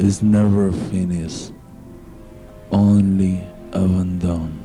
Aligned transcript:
Is 0.00 0.22
never 0.22 0.72
finished, 0.72 1.52
only 2.70 3.44
abandoned. 3.74 4.58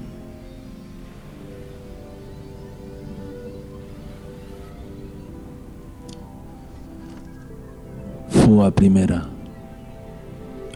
Fue 8.30 8.66
a 8.66 8.72
primera, 8.72 9.28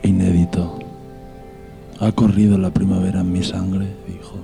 inédito. 0.03 0.79
Ha 2.01 2.11
corrido 2.11 2.57
la 2.57 2.71
primavera 2.71 3.21
en 3.21 3.31
mi 3.31 3.43
sangre, 3.43 3.87
dijo. 4.09 4.39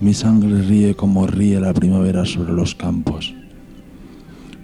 Mi 0.00 0.14
sangre 0.14 0.62
ríe 0.62 0.96
como 0.96 1.28
ríe 1.28 1.60
la 1.60 1.72
primavera 1.72 2.24
sobre 2.24 2.52
los 2.52 2.74
campos. 2.74 3.32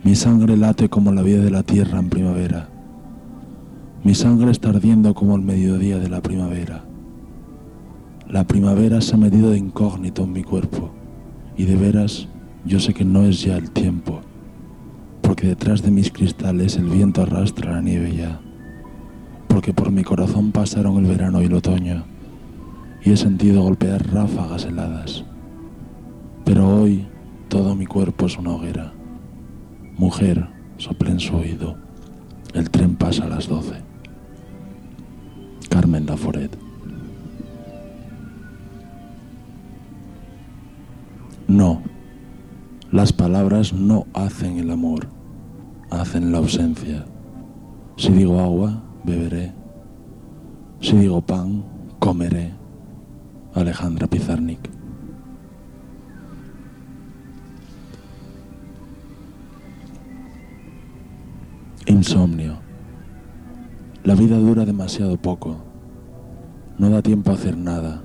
Mi 0.02 0.16
sangre 0.16 0.56
late 0.56 0.88
como 0.88 1.12
la 1.12 1.22
vida 1.22 1.44
de 1.44 1.50
la 1.52 1.62
tierra 1.62 2.00
en 2.00 2.10
primavera. 2.10 2.68
Mi 4.04 4.16
sangre 4.16 4.50
está 4.50 4.70
ardiendo 4.70 5.14
como 5.14 5.36
el 5.36 5.42
mediodía 5.42 6.00
de 6.00 6.08
la 6.08 6.20
primavera. 6.20 6.84
La 8.28 8.44
primavera 8.44 9.00
se 9.00 9.14
ha 9.14 9.16
medido 9.16 9.50
de 9.50 9.58
incógnito 9.58 10.24
en 10.24 10.32
mi 10.32 10.42
cuerpo 10.42 10.90
y 11.56 11.66
de 11.66 11.76
veras 11.76 12.26
yo 12.64 12.80
sé 12.80 12.94
que 12.94 13.04
no 13.04 13.22
es 13.22 13.42
ya 13.42 13.56
el 13.56 13.70
tiempo, 13.70 14.20
porque 15.20 15.46
detrás 15.46 15.82
de 15.82 15.92
mis 15.92 16.10
cristales 16.10 16.76
el 16.76 16.86
viento 16.86 17.22
arrastra 17.22 17.72
la 17.72 17.80
nieve 17.80 18.16
ya, 18.16 18.40
porque 19.46 19.72
por 19.72 19.92
mi 19.92 20.02
corazón 20.02 20.50
pasaron 20.50 20.96
el 20.96 21.06
verano 21.06 21.40
y 21.40 21.44
el 21.44 21.54
otoño 21.54 22.04
y 23.04 23.12
he 23.12 23.16
sentido 23.16 23.62
golpear 23.62 24.04
ráfagas 24.12 24.64
heladas. 24.64 25.24
Pero 26.44 26.68
hoy 26.68 27.06
todo 27.48 27.76
mi 27.76 27.86
cuerpo 27.86 28.26
es 28.26 28.36
una 28.36 28.50
hoguera. 28.50 28.92
Mujer, 29.96 30.48
sople 30.78 31.10
en 31.10 31.20
su 31.20 31.36
oído. 31.36 31.76
El 32.52 32.70
tren 32.70 32.96
pasa 32.96 33.24
a 33.24 33.28
las 33.28 33.48
doce. 33.48 33.91
Carmen 35.72 36.04
Laforet. 36.04 36.54
No, 41.48 41.80
las 42.90 43.10
palabras 43.14 43.72
no 43.72 44.06
hacen 44.12 44.58
el 44.58 44.70
amor, 44.70 45.08
hacen 45.88 46.30
la 46.30 46.38
ausencia. 46.38 47.06
Si 47.96 48.12
digo 48.12 48.38
agua, 48.38 48.82
beberé. 49.02 49.54
Si 50.82 50.94
digo 50.94 51.22
pan, 51.22 51.64
comeré. 51.98 52.52
Alejandra 53.54 54.06
Pizarnik. 54.06 54.60
Insomnio. 61.86 62.71
La 64.04 64.16
vida 64.16 64.36
dura 64.36 64.64
demasiado 64.64 65.16
poco. 65.16 65.58
No 66.76 66.90
da 66.90 67.02
tiempo 67.02 67.30
a 67.30 67.34
hacer 67.34 67.56
nada. 67.56 68.02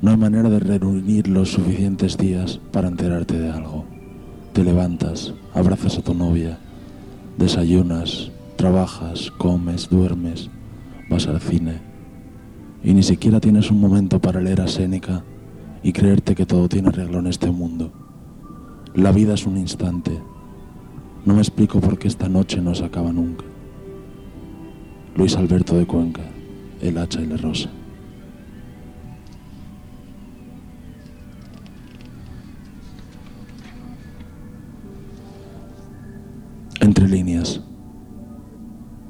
No 0.00 0.12
hay 0.12 0.16
manera 0.16 0.48
de 0.48 0.60
reunir 0.60 1.26
los 1.26 1.50
suficientes 1.50 2.16
días 2.16 2.60
para 2.70 2.86
enterarte 2.86 3.36
de 3.38 3.50
algo. 3.50 3.84
Te 4.52 4.62
levantas, 4.62 5.34
abrazas 5.54 5.98
a 5.98 6.02
tu 6.02 6.14
novia, 6.14 6.58
desayunas, 7.36 8.30
trabajas, 8.54 9.32
comes, 9.38 9.88
duermes, 9.90 10.50
vas 11.10 11.26
al 11.26 11.40
cine 11.40 11.80
y 12.86 12.94
ni 12.94 13.02
siquiera 13.02 13.40
tienes 13.40 13.72
un 13.72 13.80
momento 13.80 14.20
para 14.20 14.40
leer 14.40 14.60
a 14.60 14.68
Séneca 14.68 15.24
y 15.82 15.92
creerte 15.92 16.36
que 16.36 16.46
todo 16.46 16.68
tiene 16.68 16.90
arreglo 16.90 17.18
en 17.18 17.26
este 17.26 17.50
mundo. 17.50 17.90
La 18.94 19.10
vida 19.10 19.34
es 19.34 19.44
un 19.44 19.56
instante. 19.56 20.12
No 21.24 21.34
me 21.34 21.40
explico 21.40 21.80
por 21.80 21.98
qué 21.98 22.06
esta 22.06 22.28
noche 22.28 22.60
no 22.60 22.76
se 22.76 22.84
acaba 22.84 23.12
nunca. 23.12 23.44
Luis 25.16 25.34
Alberto 25.34 25.78
de 25.78 25.86
Cuenca, 25.86 26.20
El 26.82 26.98
hacha 26.98 27.22
y 27.22 27.26
la 27.26 27.38
rosa. 27.38 27.70
Entre 36.80 37.08
líneas, 37.08 37.62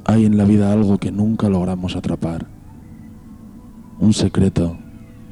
hay 0.05 0.27
en 0.27 0.37
la 0.37 0.45
vida 0.45 0.73
algo 0.73 0.99
que 0.99 1.11
nunca 1.11 1.49
logramos 1.49 1.97
atrapar 1.97 2.47
un 3.99 4.13
secreto 4.13 4.79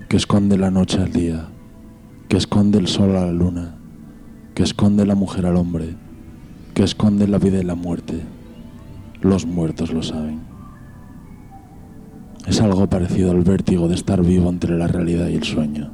que 0.09 0.17
esconde 0.17 0.59
la 0.59 0.73
noche 0.73 1.01
al 1.01 1.13
día, 1.13 1.49
que 2.29 2.37
esconde 2.37 2.79
el 2.79 2.89
sol 2.89 3.15
a 3.15 3.27
la 3.27 3.33
luna, 3.33 3.77
que 4.55 4.65
esconde 4.65 5.07
la 5.07 5.15
mujer 5.15 5.47
al 5.47 5.57
hombre, 5.57 5.95
que 6.75 6.83
esconde 6.83 7.29
la 7.29 7.39
vida 7.39 7.61
y 7.61 7.65
la 7.65 7.77
muerte. 7.77 8.23
Los 9.21 9.47
muertos 9.47 9.93
lo 9.93 10.03
saben. 10.03 10.54
Es 12.47 12.61
algo 12.61 12.87
parecido 12.87 13.31
al 13.31 13.43
vértigo 13.43 13.89
de 13.89 13.95
estar 13.95 14.23
vivo 14.23 14.51
entre 14.51 14.77
la 14.77 14.87
realidad 14.87 15.29
y 15.29 15.37
el 15.37 15.45
sueño. 15.45 15.91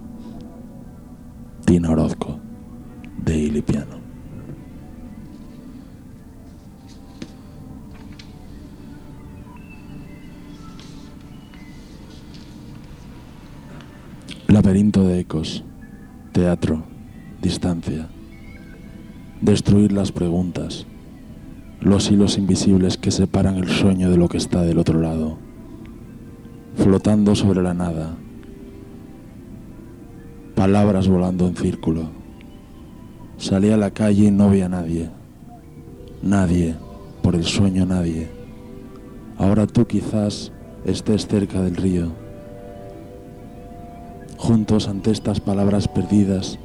Tina 1.65 1.91
Orozco, 1.91 2.41
de 3.25 3.39
Ilipiano. 3.39 4.01
Laberinto 14.49 15.05
de 15.05 15.21
ecos, 15.21 15.63
teatro, 16.33 16.83
distancia. 17.41 18.09
Destruir 19.41 19.93
las 19.93 20.11
preguntas, 20.11 20.87
los 21.81 22.11
hilos 22.11 22.37
invisibles 22.37 22.99
que 22.99 23.13
separan 23.13 23.57
el 23.57 23.69
sueño 23.69 24.11
de 24.11 24.17
lo 24.17 24.29
que 24.29 24.39
está 24.39 24.63
del 24.63 24.79
otro 24.79 25.01
lado, 25.01 25.39
flotando 26.77 27.35
sobre 27.35 27.63
la 27.63 27.75
nada, 27.75 28.17
palabras 30.55 31.09
volando 31.09 31.47
en 31.47 31.57
círculo. 31.57 32.11
Salí 33.37 33.71
a 33.71 33.77
la 33.77 33.91
calle 33.91 34.27
y 34.27 34.31
no 34.31 34.51
vi 34.51 34.61
a 34.61 34.69
nadie, 34.69 35.09
nadie, 36.23 36.75
por 37.23 37.35
el 37.35 37.45
sueño 37.45 37.87
nadie. 37.87 38.29
Ahora 39.39 39.67
tú 39.67 39.87
quizás 39.87 40.53
estés 40.85 41.27
cerca 41.27 41.63
del 41.63 41.77
río 41.77 42.11
juntos 44.41 44.89
ante 44.89 45.11
estas 45.11 45.39
palabras 45.39 45.87
perdidas, 45.87 46.59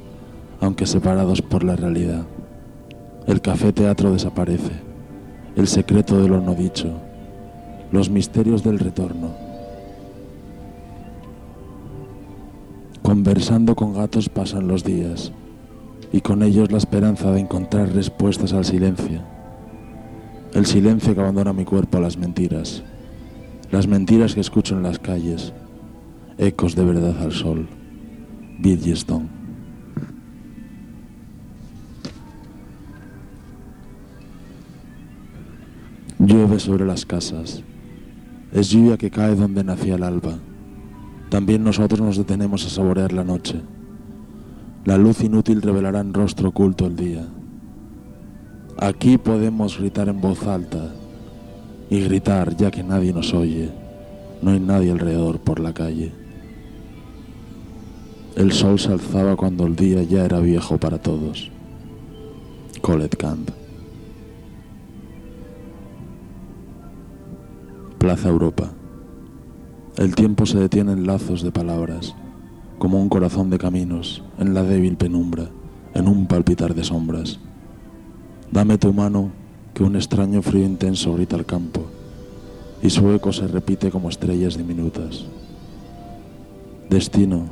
aunque 0.60 0.86
separados 0.86 1.42
por 1.42 1.62
la 1.62 1.76
realidad. 1.76 2.24
El 3.26 3.42
café 3.42 3.72
teatro 3.72 4.12
desaparece, 4.12 4.72
el 5.56 5.68
secreto 5.68 6.20
de 6.20 6.28
lo 6.28 6.40
no 6.40 6.54
dicho, 6.54 6.94
los 7.92 8.08
misterios 8.08 8.64
del 8.64 8.78
retorno. 8.78 9.45
Conversando 13.06 13.76
con 13.76 13.94
gatos 13.94 14.28
pasan 14.28 14.66
los 14.66 14.82
días 14.82 15.30
y 16.12 16.22
con 16.22 16.42
ellos 16.42 16.72
la 16.72 16.78
esperanza 16.78 17.30
de 17.30 17.38
encontrar 17.38 17.94
respuestas 17.94 18.52
al 18.52 18.64
silencio. 18.64 19.22
El 20.54 20.66
silencio 20.66 21.14
que 21.14 21.20
abandona 21.20 21.52
mi 21.52 21.64
cuerpo 21.64 21.98
a 21.98 22.00
las 22.00 22.16
mentiras, 22.16 22.82
las 23.70 23.86
mentiras 23.86 24.34
que 24.34 24.40
escucho 24.40 24.74
en 24.74 24.82
las 24.82 24.98
calles, 24.98 25.52
ecos 26.36 26.74
de 26.74 26.84
verdad 26.84 27.16
al 27.22 27.30
sol. 27.30 27.68
Bridgestone. 28.58 29.28
Llueve 36.18 36.58
sobre 36.58 36.84
las 36.84 37.06
casas. 37.06 37.62
Es 38.52 38.70
lluvia 38.70 38.96
que 38.96 39.12
cae 39.12 39.36
donde 39.36 39.62
nacía 39.62 39.94
el 39.94 40.02
alba. 40.02 40.40
También 41.30 41.64
nosotros 41.64 42.00
nos 42.00 42.16
detenemos 42.16 42.64
a 42.64 42.70
saborear 42.70 43.12
la 43.12 43.24
noche. 43.24 43.60
La 44.84 44.96
luz 44.96 45.22
inútil 45.22 45.62
revelará 45.62 46.00
en 46.00 46.14
rostro 46.14 46.50
oculto 46.50 46.86
el 46.86 46.96
día. 46.96 47.26
Aquí 48.78 49.18
podemos 49.18 49.78
gritar 49.78 50.08
en 50.08 50.20
voz 50.20 50.46
alta 50.46 50.92
y 51.90 52.00
gritar 52.00 52.56
ya 52.56 52.70
que 52.70 52.84
nadie 52.84 53.12
nos 53.12 53.34
oye. 53.34 53.70
No 54.42 54.52
hay 54.52 54.60
nadie 54.60 54.92
alrededor 54.92 55.40
por 55.40 55.60
la 55.60 55.72
calle. 55.72 56.12
El 58.36 58.52
sol 58.52 58.78
se 58.78 58.92
alzaba 58.92 59.34
cuando 59.34 59.66
el 59.66 59.74
día 59.74 60.02
ya 60.02 60.24
era 60.24 60.40
viejo 60.40 60.78
para 60.78 60.98
todos. 60.98 61.50
Colette 62.82 63.16
Camp. 63.16 63.50
Plaza 67.98 68.28
Europa. 68.28 68.75
El 69.96 70.14
tiempo 70.14 70.44
se 70.44 70.58
detiene 70.58 70.92
en 70.92 71.06
lazos 71.06 71.42
de 71.42 71.50
palabras, 71.50 72.14
como 72.78 73.00
un 73.00 73.08
corazón 73.08 73.48
de 73.48 73.58
caminos, 73.58 74.22
en 74.38 74.52
la 74.52 74.62
débil 74.62 74.96
penumbra, 74.96 75.48
en 75.94 76.06
un 76.06 76.26
palpitar 76.26 76.74
de 76.74 76.84
sombras. 76.84 77.38
Dame 78.52 78.76
tu 78.76 78.92
mano, 78.92 79.30
que 79.72 79.82
un 79.84 79.96
extraño 79.96 80.42
frío 80.42 80.66
intenso 80.66 81.14
grita 81.14 81.36
al 81.36 81.46
campo, 81.46 81.86
y 82.82 82.90
su 82.90 83.10
eco 83.10 83.32
se 83.32 83.48
repite 83.48 83.90
como 83.90 84.10
estrellas 84.10 84.58
diminutas. 84.58 85.24
Destino, 86.90 87.46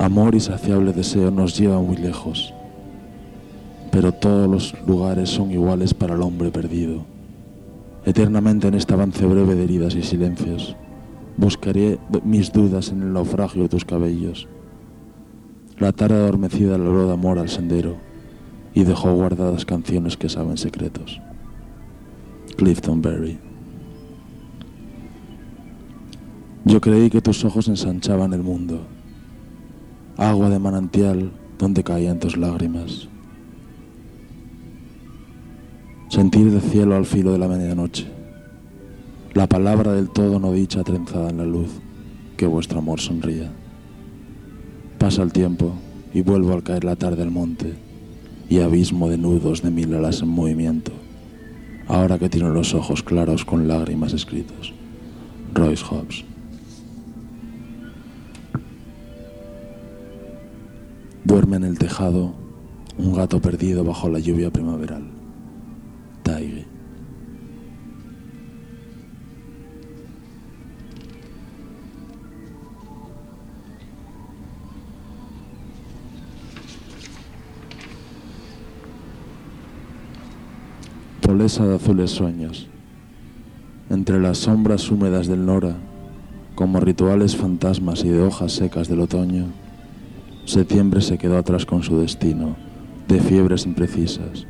Amor 0.00 0.34
y 0.34 0.40
saciable 0.40 0.94
deseo 0.94 1.30
nos 1.30 1.58
lleva 1.58 1.78
muy 1.78 1.96
lejos, 1.98 2.54
pero 3.90 4.12
todos 4.12 4.48
los 4.48 4.74
lugares 4.86 5.28
son 5.28 5.50
iguales 5.50 5.92
para 5.92 6.14
el 6.14 6.22
hombre 6.22 6.50
perdido. 6.50 7.04
Eternamente 8.06 8.68
en 8.68 8.76
este 8.76 8.94
avance 8.94 9.26
breve 9.26 9.56
de 9.56 9.64
heridas 9.64 9.94
y 9.94 10.02
silencios, 10.02 10.74
buscaré 11.40 11.98
mis 12.22 12.52
dudas 12.52 12.90
en 12.90 13.00
el 13.00 13.14
naufragio 13.14 13.62
de 13.62 13.68
tus 13.70 13.86
cabellos. 13.86 14.46
La 15.78 15.92
tarde 15.92 16.16
adormecida 16.16 16.76
logró 16.76 17.06
de 17.06 17.14
amor 17.14 17.38
al 17.38 17.48
sendero 17.48 17.96
y 18.74 18.84
dejó 18.84 19.14
guardadas 19.14 19.64
canciones 19.64 20.18
que 20.18 20.28
saben 20.28 20.58
secretos. 20.58 21.18
Clifton 22.58 23.00
Berry. 23.00 23.38
Yo 26.66 26.78
creí 26.82 27.08
que 27.08 27.22
tus 27.22 27.42
ojos 27.46 27.68
ensanchaban 27.68 28.34
el 28.34 28.42
mundo, 28.42 28.82
agua 30.18 30.50
de 30.50 30.58
manantial 30.58 31.32
donde 31.58 31.82
caían 31.82 32.20
tus 32.20 32.36
lágrimas. 32.36 33.08
Sentir 36.10 36.50
del 36.50 36.60
cielo 36.60 36.96
al 36.96 37.06
filo 37.06 37.32
de 37.32 37.38
la 37.38 37.48
medianoche, 37.48 38.19
la 39.32 39.46
palabra 39.46 39.92
del 39.92 40.10
todo 40.10 40.40
no 40.40 40.52
dicha 40.52 40.82
trenzada 40.82 41.30
en 41.30 41.38
la 41.38 41.44
luz, 41.44 41.70
que 42.36 42.46
vuestro 42.46 42.80
amor 42.80 43.00
sonría. 43.00 43.52
Pasa 44.98 45.22
el 45.22 45.32
tiempo 45.32 45.74
y 46.12 46.22
vuelvo 46.22 46.52
al 46.52 46.64
caer 46.64 46.82
la 46.82 46.96
tarde 46.96 47.22
al 47.22 47.30
monte 47.30 47.74
y 48.48 48.58
abismo 48.58 49.08
de 49.08 49.18
nudos 49.18 49.62
de 49.62 49.70
mil 49.70 49.94
alas 49.94 50.22
en 50.22 50.28
movimiento, 50.28 50.90
ahora 51.86 52.18
que 52.18 52.28
tiene 52.28 52.48
los 52.50 52.74
ojos 52.74 53.04
claros 53.04 53.44
con 53.44 53.68
lágrimas 53.68 54.12
escritos. 54.12 54.74
Royce 55.54 55.84
Hobbs. 55.84 56.24
Duerme 61.24 61.56
en 61.56 61.64
el 61.64 61.78
tejado 61.78 62.34
un 62.98 63.14
gato 63.14 63.40
perdido 63.40 63.84
bajo 63.84 64.08
la 64.08 64.18
lluvia 64.18 64.50
primaveral. 64.50 65.19
De 81.58 81.74
azules 81.74 82.12
sueños. 82.12 82.68
Entre 83.90 84.20
las 84.20 84.38
sombras 84.38 84.88
húmedas 84.88 85.26
del 85.26 85.44
Nora, 85.44 85.74
como 86.54 86.78
rituales 86.78 87.34
fantasmas 87.34 88.04
y 88.04 88.08
de 88.08 88.22
hojas 88.22 88.52
secas 88.52 88.88
del 88.88 89.00
otoño, 89.00 89.46
Septiembre 90.44 91.00
se 91.00 91.18
quedó 91.18 91.36
atrás 91.36 91.66
con 91.66 91.82
su 91.82 91.98
destino, 91.98 92.54
de 93.08 93.18
fiebres 93.18 93.66
imprecisas, 93.66 94.46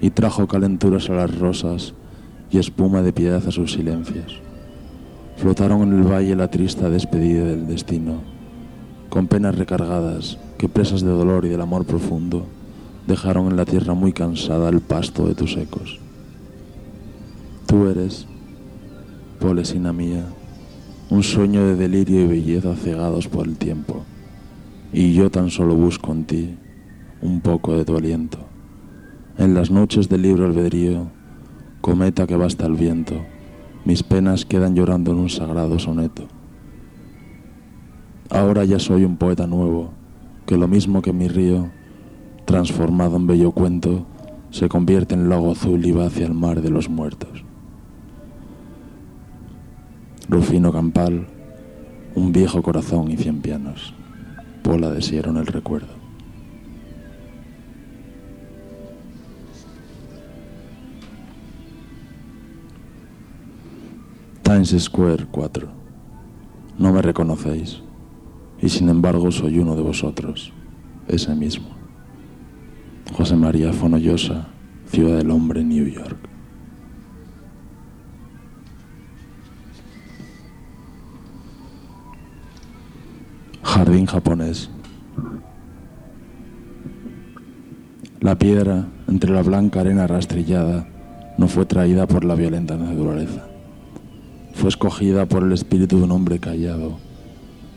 y 0.00 0.08
trajo 0.08 0.48
calenturas 0.48 1.10
a 1.10 1.12
las 1.12 1.38
rosas 1.38 1.92
y 2.50 2.56
espuma 2.56 3.02
de 3.02 3.12
piedad 3.12 3.46
a 3.46 3.50
sus 3.50 3.72
silencios. 3.72 4.40
Flotaron 5.36 5.82
en 5.82 5.98
el 5.98 6.10
valle 6.10 6.34
la 6.34 6.48
triste 6.48 6.88
despedida 6.88 7.44
del 7.44 7.66
destino, 7.66 8.22
con 9.10 9.26
penas 9.26 9.54
recargadas 9.54 10.38
que 10.56 10.70
presas 10.70 11.02
de 11.02 11.10
dolor 11.10 11.44
y 11.44 11.50
del 11.50 11.60
amor 11.60 11.84
profundo 11.84 12.46
dejaron 13.06 13.48
en 13.48 13.58
la 13.58 13.66
tierra 13.66 13.92
muy 13.92 14.14
cansada 14.14 14.70
el 14.70 14.80
pasto 14.80 15.28
de 15.28 15.34
tus 15.34 15.58
ecos. 15.58 16.00
Tú 17.72 17.88
eres, 17.88 18.26
Polesina 19.40 19.94
mía, 19.94 20.26
un 21.08 21.22
sueño 21.22 21.66
de 21.66 21.74
delirio 21.74 22.20
y 22.20 22.26
belleza 22.26 22.76
cegados 22.76 23.28
por 23.28 23.46
el 23.46 23.56
tiempo 23.56 24.02
y 24.92 25.14
yo 25.14 25.30
tan 25.30 25.48
solo 25.48 25.74
busco 25.74 26.12
en 26.12 26.24
ti 26.26 26.54
un 27.22 27.40
poco 27.40 27.74
de 27.74 27.86
tu 27.86 27.96
aliento. 27.96 28.36
En 29.38 29.54
las 29.54 29.70
noches 29.70 30.10
del 30.10 30.20
libro 30.20 30.44
albedrío, 30.44 31.06
cometa 31.80 32.26
que 32.26 32.36
basta 32.36 32.66
el 32.66 32.74
viento, 32.74 33.14
mis 33.86 34.02
penas 34.02 34.44
quedan 34.44 34.76
llorando 34.76 35.12
en 35.12 35.20
un 35.20 35.30
sagrado 35.30 35.78
soneto. 35.78 36.24
Ahora 38.28 38.66
ya 38.66 38.80
soy 38.80 39.06
un 39.06 39.16
poeta 39.16 39.46
nuevo, 39.46 39.92
que 40.44 40.58
lo 40.58 40.68
mismo 40.68 41.00
que 41.00 41.14
mi 41.14 41.26
río, 41.26 41.70
transformado 42.44 43.16
en 43.16 43.26
bello 43.26 43.52
cuento, 43.52 44.04
se 44.50 44.68
convierte 44.68 45.14
en 45.14 45.30
lago 45.30 45.52
azul 45.52 45.86
y 45.86 45.92
va 45.92 46.04
hacia 46.04 46.26
el 46.26 46.34
mar 46.34 46.60
de 46.60 46.68
los 46.68 46.90
muertos. 46.90 47.46
Rufino 50.28 50.72
Campal, 50.72 51.26
un 52.14 52.32
viejo 52.32 52.62
corazón 52.62 53.10
y 53.10 53.16
cien 53.16 53.40
pianos. 53.40 53.92
Pola 54.62 54.90
desearon 54.90 55.36
el 55.36 55.46
recuerdo. 55.46 55.88
Times 64.42 64.76
Square 64.78 65.26
4. 65.30 65.68
No 66.78 66.92
me 66.92 67.02
reconocéis, 67.02 67.82
y 68.60 68.68
sin 68.68 68.88
embargo 68.88 69.30
soy 69.32 69.58
uno 69.58 69.74
de 69.74 69.82
vosotros, 69.82 70.52
ese 71.08 71.34
mismo. 71.34 71.68
José 73.12 73.34
María 73.34 73.72
Fonollosa, 73.72 74.48
Ciudad 74.86 75.18
del 75.18 75.30
Hombre, 75.30 75.64
New 75.64 75.86
York. 75.86 76.31
Jardín 83.84 84.06
japonés. 84.06 84.70
La 88.20 88.38
piedra, 88.38 88.86
entre 89.08 89.32
la 89.32 89.42
blanca 89.42 89.80
arena 89.80 90.06
rastrillada, 90.06 90.86
no 91.36 91.48
fue 91.48 91.66
traída 91.66 92.06
por 92.06 92.24
la 92.24 92.36
violenta 92.36 92.76
naturaleza. 92.76 93.44
Fue 94.54 94.68
escogida 94.68 95.26
por 95.26 95.42
el 95.42 95.50
espíritu 95.50 95.98
de 95.98 96.04
un 96.04 96.12
hombre 96.12 96.38
callado 96.38 96.98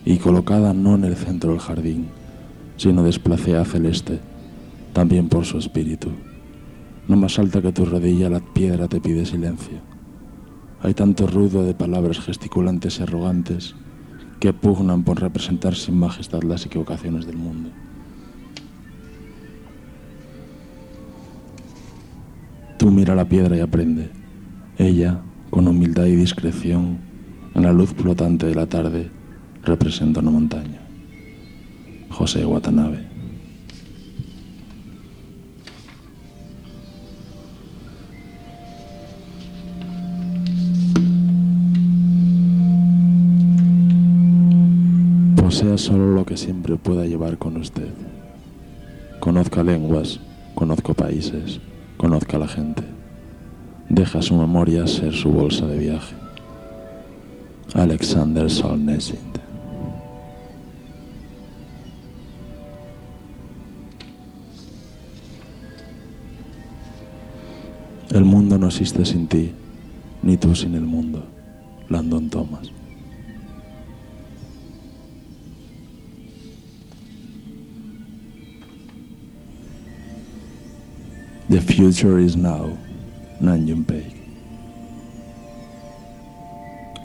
y 0.06 0.18
colocada 0.18 0.76
no 0.76 0.94
en 0.94 1.06
el 1.06 1.16
centro 1.16 1.54
del 1.54 1.60
jardín, 1.60 2.10
sino 2.78 3.02
desplacada 3.02 3.66
celeste, 3.66 4.20
también 4.94 5.28
por 5.28 5.44
su 5.44 5.58
espíritu. 5.58 6.12
No 7.08 7.16
más 7.16 7.40
alta 7.40 7.64
que 7.64 7.72
tu 7.72 7.84
rodilla, 7.84 8.30
la 8.30 8.42
piedra 8.42 8.88
te 8.88 9.02
pide 9.02 9.26
silencio. 9.26 9.80
Hay 10.84 10.94
tanto 10.94 11.26
ruido 11.26 11.64
de 11.64 11.74
palabras 11.74 12.20
gesticulantes 12.20 13.00
y 13.00 13.02
arrogantes 13.02 13.74
que 14.40 14.54
pugnan 14.54 15.04
por 15.04 15.20
representar 15.22 15.76
sin 15.76 15.98
majestad 15.98 16.44
las 16.44 16.66
equivocaciones 16.66 17.26
del 17.26 17.38
mundo. 17.38 17.70
Tú 22.78 22.92
mira 22.92 23.16
la 23.16 23.26
piedra 23.26 23.56
y 23.56 23.62
aprende. 23.62 24.10
Ella, 24.78 25.22
con 25.50 25.68
humildad 25.68 26.06
y 26.06 26.16
discreción, 26.16 27.00
en 27.54 27.64
la 27.64 27.72
luz 27.72 27.94
flotante 27.94 28.46
de 28.46 28.56
la 28.56 28.68
tarde, 28.68 29.10
representa 29.64 30.20
una 30.20 30.32
montaña. 30.32 30.82
José 32.10 32.46
Watanabe. 32.46 33.15
Solo 45.96 46.12
lo 46.12 46.26
que 46.26 46.36
siempre 46.36 46.76
pueda 46.76 47.06
llevar 47.06 47.38
con 47.38 47.56
usted. 47.56 47.88
Conozca 49.22 49.64
lenguas, 49.64 50.20
conozco 50.54 50.94
países, 50.94 51.62
conozca 51.96 52.38
la 52.38 52.50
gente. 52.50 52.84
Deja 53.88 54.22
su 54.22 54.36
memoria 54.36 54.88
ser 54.88 55.14
su 55.14 55.32
bolsa 55.32 55.66
de 55.68 55.78
viaje. 55.78 56.14
Alexander 57.74 58.52
Solnesind. 58.52 59.40
El 68.12 68.26
mundo 68.26 68.58
no 68.58 68.68
existe 68.68 69.06
sin 69.06 69.28
ti, 69.28 69.54
ni 70.24 70.36
tú 70.36 70.56
sin 70.56 70.76
el 70.76 70.86
mundo. 70.86 71.24
Landon 71.88 72.30
Thomas. 72.30 72.70
The 81.56 81.62
future 81.62 82.20
is 82.20 82.36
now, 82.36 82.78
Nan 83.40 83.86
Pei. 83.86 84.12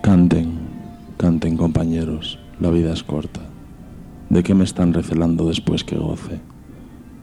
Canten, 0.03 0.59
canten 1.17 1.57
compañeros, 1.57 2.37
la 2.59 2.71
vida 2.71 2.93
es 2.93 3.05
corta. 3.05 3.43
¿De 4.29 4.43
qué 4.43 4.53
me 4.57 4.65
están 4.65 4.93
recelando 4.93 5.47
después 5.47 5.85
que 5.85 5.95
goce? 5.95 6.41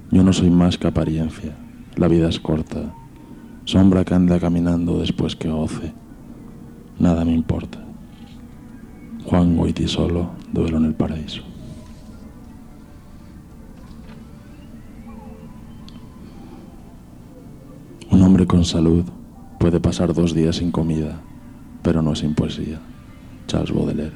Yo 0.09 0.23
no 0.23 0.31
soy 0.31 0.49
más 0.49 0.77
que 0.77 0.87
apariencia, 0.87 1.53
la 1.97 2.07
vida 2.07 2.29
es 2.29 2.39
corta. 2.39 2.93
Sombra 3.65 4.05
que 4.05 4.13
anda 4.13 4.39
caminando 4.39 4.97
después 4.97 5.35
que 5.35 5.49
goce. 5.49 5.91
Nada 6.97 7.25
me 7.25 7.33
importa. 7.33 7.83
Juan 9.25 9.57
Goiti 9.57 9.89
solo, 9.89 10.29
duelo 10.53 10.77
en 10.77 10.85
el 10.85 10.93
paraíso. 10.93 11.43
Con 18.45 18.65
salud, 18.65 19.05
Puede 19.57 19.79
pasar 19.79 20.13
dos 20.13 20.35
días 20.35 20.57
sin 20.57 20.71
comida, 20.71 21.19
pero 21.81 22.01
no 22.01 22.13
sin 22.15 22.35
poesía. 22.35 22.79
Charles 23.47 23.73
Baudelaire. 23.73 24.13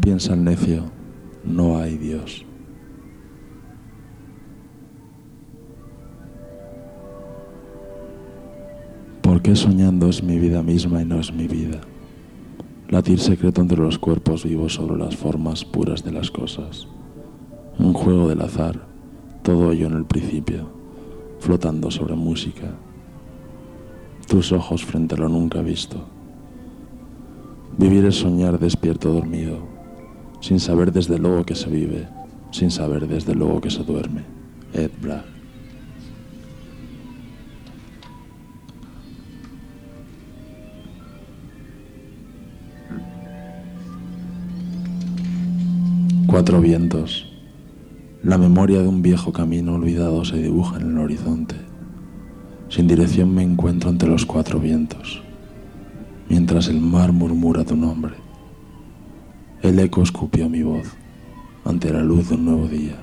Piensa 0.00 0.34
el 0.34 0.44
necio, 0.44 0.84
no 1.44 1.78
hay 1.78 1.98
Dios. 1.98 2.44
¿Por 9.20 9.42
qué 9.42 9.54
soñando 9.54 10.08
es 10.08 10.22
mi 10.22 10.38
vida 10.38 10.62
misma 10.62 11.02
y 11.02 11.04
no 11.04 11.20
es 11.20 11.32
mi 11.32 11.46
vida? 11.48 11.80
Latir 12.88 13.20
secreto 13.20 13.60
entre 13.60 13.76
los 13.76 13.98
cuerpos 13.98 14.44
vivos 14.44 14.74
sobre 14.74 14.96
las 14.96 15.14
formas 15.14 15.62
puras 15.62 16.02
de 16.02 16.10
las 16.10 16.30
cosas. 16.30 16.88
Un 17.78 17.92
juego 17.92 18.28
del 18.28 18.40
azar, 18.40 18.80
todo 19.42 19.72
ello 19.72 19.88
en 19.88 19.92
el 19.92 20.06
principio, 20.06 20.70
flotando 21.38 21.90
sobre 21.90 22.14
música. 22.14 22.72
Tus 24.26 24.52
ojos 24.52 24.86
frente 24.86 25.16
a 25.16 25.18
lo 25.18 25.28
nunca 25.28 25.60
visto. 25.60 26.02
Vivir 27.76 28.06
es 28.06 28.16
soñar 28.16 28.58
despierto 28.58 29.12
dormido, 29.12 29.58
sin 30.40 30.58
saber 30.58 30.90
desde 30.90 31.18
luego 31.18 31.44
que 31.44 31.54
se 31.54 31.68
vive, 31.68 32.08
sin 32.52 32.70
saber 32.70 33.06
desde 33.06 33.34
luego 33.34 33.60
que 33.60 33.70
se 33.70 33.84
duerme. 33.84 34.22
Ed 34.72 34.90
Bragg. 35.02 35.37
Cuatro 46.38 46.60
vientos. 46.60 47.26
La 48.22 48.38
memoria 48.38 48.80
de 48.80 48.86
un 48.86 49.02
viejo 49.02 49.32
camino 49.32 49.74
olvidado 49.74 50.24
se 50.24 50.36
dibuja 50.36 50.76
en 50.76 50.92
el 50.92 50.98
horizonte. 50.98 51.56
Sin 52.68 52.86
dirección 52.86 53.34
me 53.34 53.42
encuentro 53.42 53.90
entre 53.90 54.08
los 54.08 54.24
cuatro 54.24 54.60
vientos, 54.60 55.20
mientras 56.28 56.68
el 56.68 56.80
mar 56.80 57.10
murmura 57.10 57.64
tu 57.64 57.74
nombre. 57.74 58.14
El 59.62 59.80
eco 59.80 60.00
escupió 60.00 60.48
mi 60.48 60.62
voz 60.62 60.86
ante 61.64 61.92
la 61.92 62.02
luz 62.02 62.28
de 62.28 62.36
un 62.36 62.44
nuevo 62.44 62.68
día. 62.68 62.94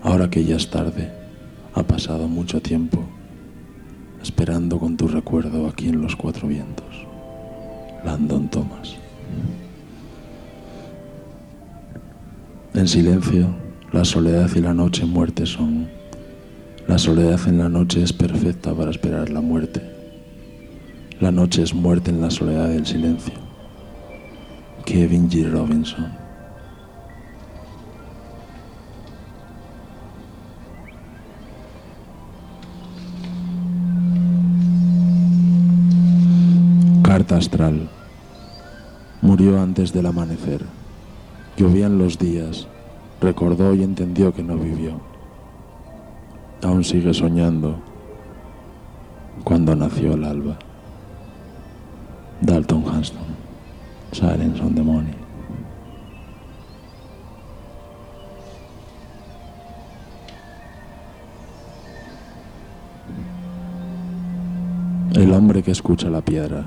Ahora 0.00 0.30
que 0.30 0.42
ya 0.42 0.56
es 0.56 0.70
tarde, 0.70 1.12
ha 1.74 1.82
pasado 1.82 2.28
mucho 2.28 2.62
tiempo, 2.62 3.04
esperando 4.22 4.78
con 4.78 4.96
tu 4.96 5.06
recuerdo 5.06 5.66
aquí 5.68 5.90
en 5.90 6.00
los 6.00 6.16
cuatro 6.16 6.48
vientos. 6.48 7.06
Landon 8.06 8.48
Thomas. 8.48 8.96
En 12.74 12.86
silencio, 12.86 13.48
la 13.92 14.04
soledad 14.04 14.50
y 14.54 14.60
la 14.60 14.74
noche 14.74 15.04
muerte 15.04 15.46
son. 15.46 15.88
La 16.86 16.98
soledad 16.98 17.40
en 17.48 17.58
la 17.58 17.68
noche 17.68 18.02
es 18.02 18.12
perfecta 18.12 18.74
para 18.74 18.90
esperar 18.90 19.30
la 19.30 19.40
muerte. 19.40 19.80
La 21.18 21.32
noche 21.32 21.62
es 21.62 21.74
muerte 21.74 22.10
en 22.10 22.20
la 22.20 22.30
soledad 22.30 22.68
del 22.68 22.86
silencio. 22.86 23.34
Kevin 24.84 25.28
G. 25.28 25.50
Robinson. 25.50 26.12
Carta 37.02 37.38
astral. 37.38 37.88
Murió 39.22 39.60
antes 39.60 39.92
del 39.92 40.06
amanecer. 40.06 40.77
Llovían 41.58 41.98
los 41.98 42.16
días, 42.20 42.68
recordó 43.20 43.74
y 43.74 43.82
entendió 43.82 44.32
que 44.32 44.44
no 44.44 44.56
vivió. 44.56 44.92
Aún 46.62 46.84
sigue 46.84 47.12
soñando 47.12 47.80
cuando 49.42 49.74
nació 49.74 50.14
el 50.14 50.22
alba. 50.22 50.56
Dalton 52.42 52.84
Hanston, 52.88 53.24
Silence 54.12 54.62
on 54.62 54.74
the 54.76 54.82
Morning. 54.82 55.12
El 65.14 65.32
hombre 65.32 65.64
que 65.64 65.72
escucha 65.72 66.08
la 66.08 66.20
piedra. 66.20 66.66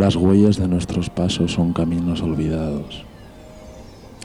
Las 0.00 0.16
huellas 0.16 0.56
de 0.56 0.66
nuestros 0.66 1.10
pasos 1.10 1.52
son 1.52 1.74
caminos 1.74 2.22
olvidados. 2.22 3.04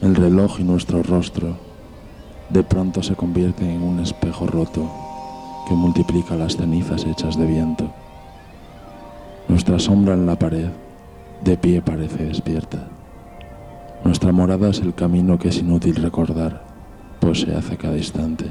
El 0.01 0.15
reloj 0.15 0.61
y 0.61 0.63
nuestro 0.63 1.03
rostro 1.03 1.57
de 2.49 2.63
pronto 2.63 3.03
se 3.03 3.17
convierten 3.17 3.71
en 3.71 3.83
un 3.83 3.99
espejo 3.99 4.47
roto 4.47 4.89
que 5.67 5.73
multiplica 5.73 6.37
las 6.37 6.55
cenizas 6.55 7.05
hechas 7.05 7.37
de 7.37 7.45
viento. 7.45 7.91
Nuestra 9.49 9.77
sombra 9.77 10.13
en 10.13 10.25
la 10.25 10.39
pared, 10.39 10.69
de 11.43 11.57
pie 11.57 11.81
parece 11.81 12.23
despierta. 12.23 12.87
Nuestra 14.05 14.31
morada 14.31 14.69
es 14.69 14.79
el 14.79 14.93
camino 14.93 15.37
que 15.37 15.49
es 15.49 15.57
inútil 15.57 15.97
recordar, 15.97 16.63
pues 17.19 17.41
se 17.41 17.53
hace 17.53 17.75
cada 17.75 17.97
instante. 17.97 18.45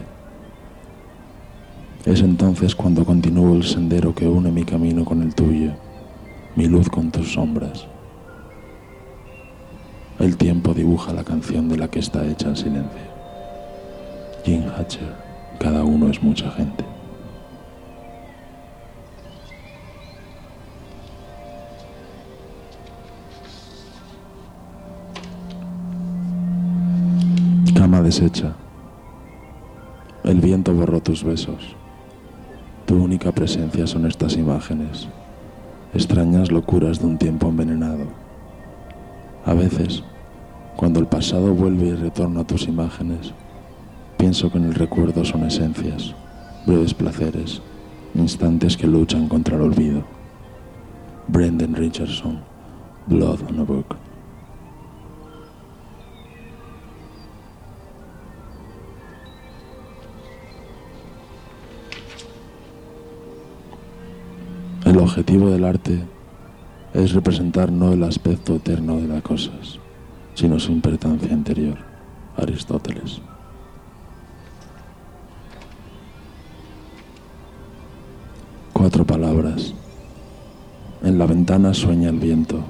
Es 2.04 2.20
entonces 2.20 2.74
cuando 2.74 3.06
continúo 3.06 3.56
el 3.56 3.64
sendero 3.64 4.14
que 4.14 4.28
une 4.28 4.52
mi 4.52 4.64
camino 4.64 5.06
con 5.06 5.22
el 5.22 5.34
tuyo 5.34 5.72
mi 6.56 6.66
luz 6.66 6.88
con 6.88 7.10
tus 7.10 7.32
sombras. 7.32 7.86
El 10.18 10.36
tiempo 10.36 10.72
dibuja 10.72 11.12
la 11.12 11.24
canción 11.24 11.68
de 11.68 11.76
la 11.76 11.88
que 11.88 11.98
está 11.98 12.24
hecha 12.24 12.48
el 12.48 12.56
silencio. 12.56 13.14
Jim 14.44 14.62
Hatcher, 14.76 15.12
cada 15.58 15.82
uno 15.84 16.08
es 16.08 16.22
mucha 16.22 16.50
gente. 16.52 16.84
Cama 27.74 28.00
deshecha. 28.00 28.54
El 30.22 30.40
viento 30.40 30.72
borró 30.72 31.00
tus 31.00 31.24
besos. 31.24 31.74
Tu 32.86 32.94
única 32.94 33.32
presencia 33.32 33.86
son 33.86 34.06
estas 34.06 34.36
imágenes 34.36 35.08
extrañas 35.94 36.50
locuras 36.50 36.98
de 36.98 37.06
un 37.06 37.18
tiempo 37.18 37.48
envenenado. 37.48 38.06
A 39.44 39.54
veces, 39.54 40.02
cuando 40.76 40.98
el 41.00 41.06
pasado 41.06 41.54
vuelve 41.54 41.86
y 41.86 41.94
retorna 41.94 42.40
a 42.40 42.46
tus 42.46 42.66
imágenes, 42.66 43.32
pienso 44.16 44.50
que 44.50 44.58
en 44.58 44.64
el 44.64 44.74
recuerdo 44.74 45.24
son 45.24 45.44
esencias, 45.44 46.14
breves 46.66 46.94
placeres, 46.94 47.62
instantes 48.14 48.76
que 48.76 48.86
luchan 48.86 49.28
contra 49.28 49.56
el 49.56 49.62
olvido. 49.62 50.02
Brendan 51.28 51.74
Richardson, 51.74 52.40
Blood 53.06 53.40
on 53.48 53.60
a 53.60 53.62
Book. 53.62 54.03
Objetivo 65.04 65.50
del 65.50 65.64
arte 65.64 66.02
es 66.94 67.12
representar 67.12 67.70
no 67.70 67.92
el 67.92 68.02
aspecto 68.04 68.56
eterno 68.56 68.96
de 68.96 69.06
las 69.06 69.22
cosas, 69.22 69.78
sino 70.34 70.58
su 70.58 70.72
importancia 70.72 71.30
interior. 71.30 71.76
Aristóteles. 72.36 73.20
Cuatro 78.72 79.04
palabras. 79.04 79.74
En 81.02 81.18
la 81.18 81.26
ventana 81.26 81.74
sueña 81.74 82.08
el 82.08 82.18
viento. 82.18 82.60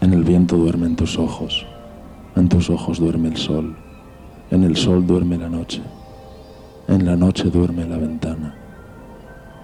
En 0.00 0.12
el 0.12 0.24
viento 0.24 0.56
duermen 0.56 0.96
tus 0.96 1.16
ojos. 1.16 1.64
En 2.34 2.48
tus 2.48 2.68
ojos 2.70 2.98
duerme 2.98 3.28
el 3.28 3.36
sol. 3.36 3.76
En 4.50 4.64
el 4.64 4.76
sol 4.76 5.06
duerme 5.06 5.38
la 5.38 5.48
noche. 5.48 5.80
En 6.88 7.06
la 7.06 7.16
noche 7.16 7.44
duerme 7.44 7.86
la 7.86 7.96
ventana. 7.96 8.59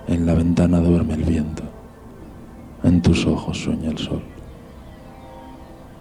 En 0.09 0.25
la 0.25 0.35
ventana 0.35 0.79
duerme 0.79 1.15
el 1.15 1.25
viento, 1.25 1.65
en 2.85 3.03
tus 3.03 3.27
ojos 3.27 3.59
sueña 3.59 3.91
el 3.91 3.99
sol. 3.99 4.23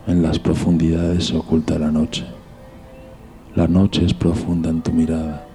En 0.05 0.21
las 0.21 0.37
profundidades 0.37 1.25
se 1.25 1.37
oculta 1.37 1.79
la 1.79 1.89
noche. 1.89 2.23
La 3.55 3.67
noche 3.67 4.05
es 4.05 4.13
profunda 4.13 4.69
en 4.69 4.83
tu 4.83 4.91
mirada, 4.91 5.47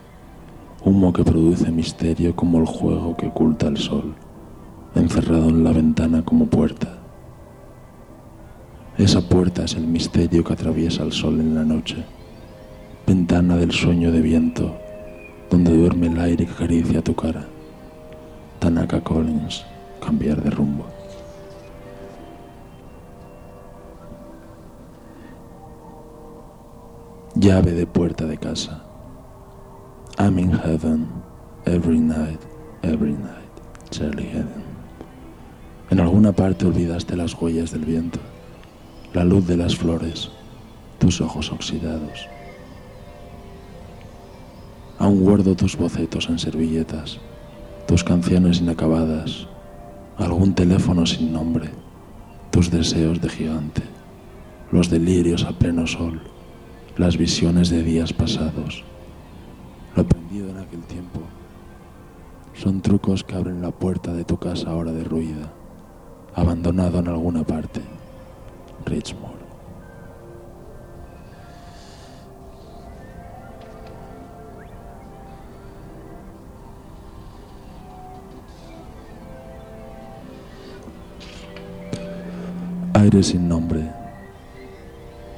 humo 0.84 1.12
que 1.12 1.22
produce 1.22 1.70
misterio 1.70 2.34
como 2.34 2.58
el 2.58 2.66
juego 2.66 3.16
que 3.16 3.28
oculta 3.28 3.68
el 3.68 3.76
sol, 3.76 4.14
encerrado 4.96 5.48
en 5.48 5.62
la 5.62 5.70
ventana 5.70 6.24
como 6.24 6.46
puerta. 6.46 6.98
Esa 8.98 9.20
puerta 9.20 9.62
es 9.64 9.76
el 9.76 9.86
misterio 9.86 10.42
que 10.42 10.54
atraviesa 10.54 11.04
el 11.04 11.12
sol 11.12 11.38
en 11.38 11.54
la 11.54 11.62
noche, 11.62 12.04
ventana 13.06 13.56
del 13.56 13.70
sueño 13.70 14.10
de 14.10 14.20
viento, 14.20 14.74
donde 15.48 15.76
duerme 15.76 16.08
el 16.08 16.18
aire 16.18 16.46
que 16.46 16.52
acaricia 16.52 17.00
tu 17.00 17.14
cara. 17.14 17.46
Tanaka 18.70 19.00
Collins, 19.00 19.64
cambiar 20.00 20.40
de 20.40 20.50
rumbo. 20.50 20.86
llave 27.34 27.72
de 27.72 27.84
puerta 27.84 28.26
de 28.26 28.36
casa. 28.36 28.80
I'm 30.18 30.38
in 30.38 30.52
heaven 30.52 31.08
every 31.66 31.98
night, 31.98 32.38
every 32.82 33.12
night, 33.12 33.50
Charlie 33.90 34.28
Heaven. 34.28 34.62
En 35.90 35.98
alguna 35.98 36.30
parte 36.30 36.64
olvidaste 36.64 37.16
las 37.16 37.34
huellas 37.34 37.72
del 37.72 37.84
viento, 37.84 38.20
la 39.14 39.24
luz 39.24 39.48
de 39.48 39.56
las 39.56 39.74
flores, 39.74 40.30
tus 41.00 41.20
ojos 41.20 41.50
oxidados. 41.50 42.28
Aún 45.00 45.24
guardo 45.24 45.56
tus 45.56 45.76
bocetos 45.76 46.28
en 46.28 46.38
servilletas, 46.38 47.18
tus 47.90 48.04
canciones 48.04 48.60
inacabadas, 48.60 49.48
algún 50.16 50.54
teléfono 50.54 51.06
sin 51.06 51.32
nombre, 51.32 51.70
tus 52.52 52.70
deseos 52.70 53.20
de 53.20 53.28
gigante, 53.28 53.82
los 54.70 54.90
delirios 54.90 55.42
a 55.42 55.50
pleno 55.50 55.88
sol, 55.88 56.22
las 56.96 57.16
visiones 57.16 57.68
de 57.68 57.82
días 57.82 58.12
pasados. 58.12 58.84
Lo 59.96 60.02
aprendido 60.02 60.50
en 60.50 60.58
aquel 60.58 60.82
tiempo 60.82 61.20
son 62.54 62.80
trucos 62.80 63.24
que 63.24 63.34
abren 63.34 63.60
la 63.60 63.72
puerta 63.72 64.12
de 64.12 64.22
tu 64.22 64.36
casa 64.36 64.70
ahora 64.70 64.92
derruida 64.92 65.52
abandonado 66.36 67.00
en 67.00 67.08
alguna 67.08 67.42
parte. 67.42 67.80
Richmond. 68.86 69.39
Aire 83.00 83.22
sin 83.22 83.48
nombre. 83.48 83.80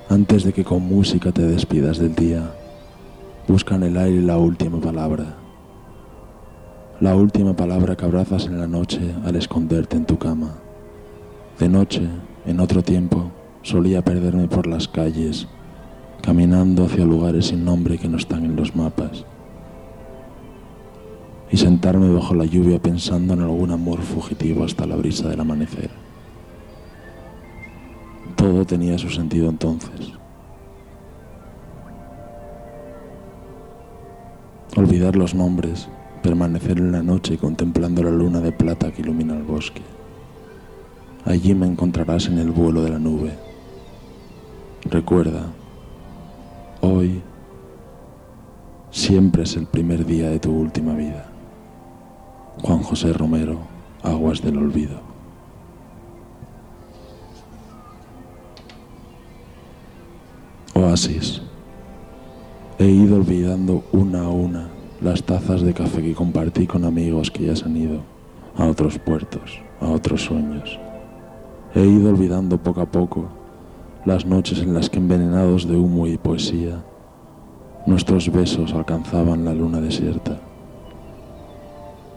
Antes 0.08 0.42
de 0.42 0.52
que 0.52 0.64
con 0.64 0.82
música 0.82 1.30
te 1.30 1.42
despidas 1.42 1.96
del 1.96 2.12
día, 2.12 2.52
busca 3.46 3.76
en 3.76 3.84
el 3.84 3.96
aire 3.98 4.20
la 4.20 4.36
última 4.36 4.80
palabra. 4.80 5.36
La 6.98 7.14
última 7.14 7.54
palabra 7.54 7.94
que 7.94 8.04
abrazas 8.04 8.46
en 8.46 8.58
la 8.58 8.66
noche 8.66 9.14
al 9.24 9.36
esconderte 9.36 9.96
en 9.96 10.06
tu 10.06 10.18
cama. 10.18 10.54
De 11.60 11.68
noche, 11.68 12.02
en 12.46 12.58
otro 12.58 12.82
tiempo, 12.82 13.30
solía 13.62 14.02
perderme 14.02 14.48
por 14.48 14.66
las 14.66 14.88
calles, 14.88 15.46
caminando 16.20 16.86
hacia 16.86 17.04
lugares 17.04 17.46
sin 17.46 17.64
nombre 17.64 17.96
que 17.96 18.08
no 18.08 18.16
están 18.16 18.44
en 18.44 18.56
los 18.56 18.74
mapas, 18.74 19.24
y 21.48 21.58
sentarme 21.58 22.12
bajo 22.12 22.34
la 22.34 22.44
lluvia 22.44 22.82
pensando 22.82 23.34
en 23.34 23.42
algún 23.42 23.70
amor 23.70 24.00
fugitivo 24.00 24.64
hasta 24.64 24.84
la 24.84 24.96
brisa 24.96 25.28
del 25.28 25.38
amanecer. 25.38 26.01
Todo 28.42 28.64
tenía 28.64 28.98
su 28.98 29.08
sentido 29.08 29.48
entonces. 29.48 30.14
Olvidar 34.76 35.14
los 35.14 35.32
nombres, 35.32 35.88
permanecer 36.24 36.78
en 36.78 36.90
la 36.90 37.04
noche 37.04 37.38
contemplando 37.38 38.02
la 38.02 38.10
luna 38.10 38.40
de 38.40 38.50
plata 38.50 38.90
que 38.90 39.02
ilumina 39.02 39.36
el 39.36 39.44
bosque. 39.44 39.82
Allí 41.24 41.54
me 41.54 41.68
encontrarás 41.68 42.26
en 42.26 42.38
el 42.38 42.50
vuelo 42.50 42.82
de 42.82 42.90
la 42.90 42.98
nube. 42.98 43.30
Recuerda, 44.90 45.46
hoy 46.80 47.22
siempre 48.90 49.44
es 49.44 49.56
el 49.56 49.66
primer 49.66 50.04
día 50.04 50.30
de 50.30 50.40
tu 50.40 50.50
última 50.50 50.94
vida. 50.94 51.30
Juan 52.60 52.82
José 52.82 53.12
Romero, 53.12 53.58
Aguas 54.02 54.42
del 54.42 54.58
Olvido. 54.58 55.11
Oasis. 60.82 61.40
He 62.76 62.88
ido 62.88 63.16
olvidando 63.16 63.84
una 63.92 64.24
a 64.24 64.28
una 64.28 64.68
las 65.00 65.22
tazas 65.22 65.62
de 65.62 65.74
café 65.74 66.02
que 66.02 66.14
compartí 66.14 66.66
con 66.66 66.84
amigos 66.84 67.30
que 67.30 67.46
ya 67.46 67.54
se 67.54 67.66
han 67.66 67.76
ido 67.76 68.00
a 68.56 68.66
otros 68.66 68.98
puertos, 68.98 69.60
a 69.80 69.86
otros 69.86 70.24
sueños. 70.24 70.80
He 71.76 71.86
ido 71.86 72.10
olvidando 72.10 72.58
poco 72.58 72.80
a 72.80 72.86
poco 72.86 73.28
las 74.04 74.26
noches 74.26 74.58
en 74.58 74.74
las 74.74 74.90
que 74.90 74.98
envenenados 74.98 75.68
de 75.68 75.76
humo 75.76 76.08
y 76.08 76.18
poesía, 76.18 76.82
nuestros 77.86 78.32
besos 78.32 78.74
alcanzaban 78.74 79.44
la 79.44 79.54
luna 79.54 79.80
desierta. 79.80 80.40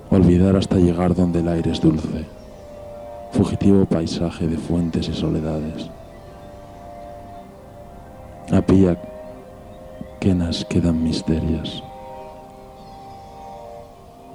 Olvidar 0.10 0.56
hasta 0.56 0.78
llegar 0.78 1.14
donde 1.14 1.42
el 1.42 1.48
aire 1.50 1.72
es 1.72 1.82
dulce, 1.82 2.26
fugitivo 3.32 3.86
paisaje 3.86 4.48
de 4.48 4.58
fuentes 4.58 5.08
y 5.08 5.14
soledades. 5.14 5.92
A 8.52 8.62
pilla 8.62 8.98
quenas 10.20 10.66
quedan 10.66 11.04
misterias. 11.04 11.84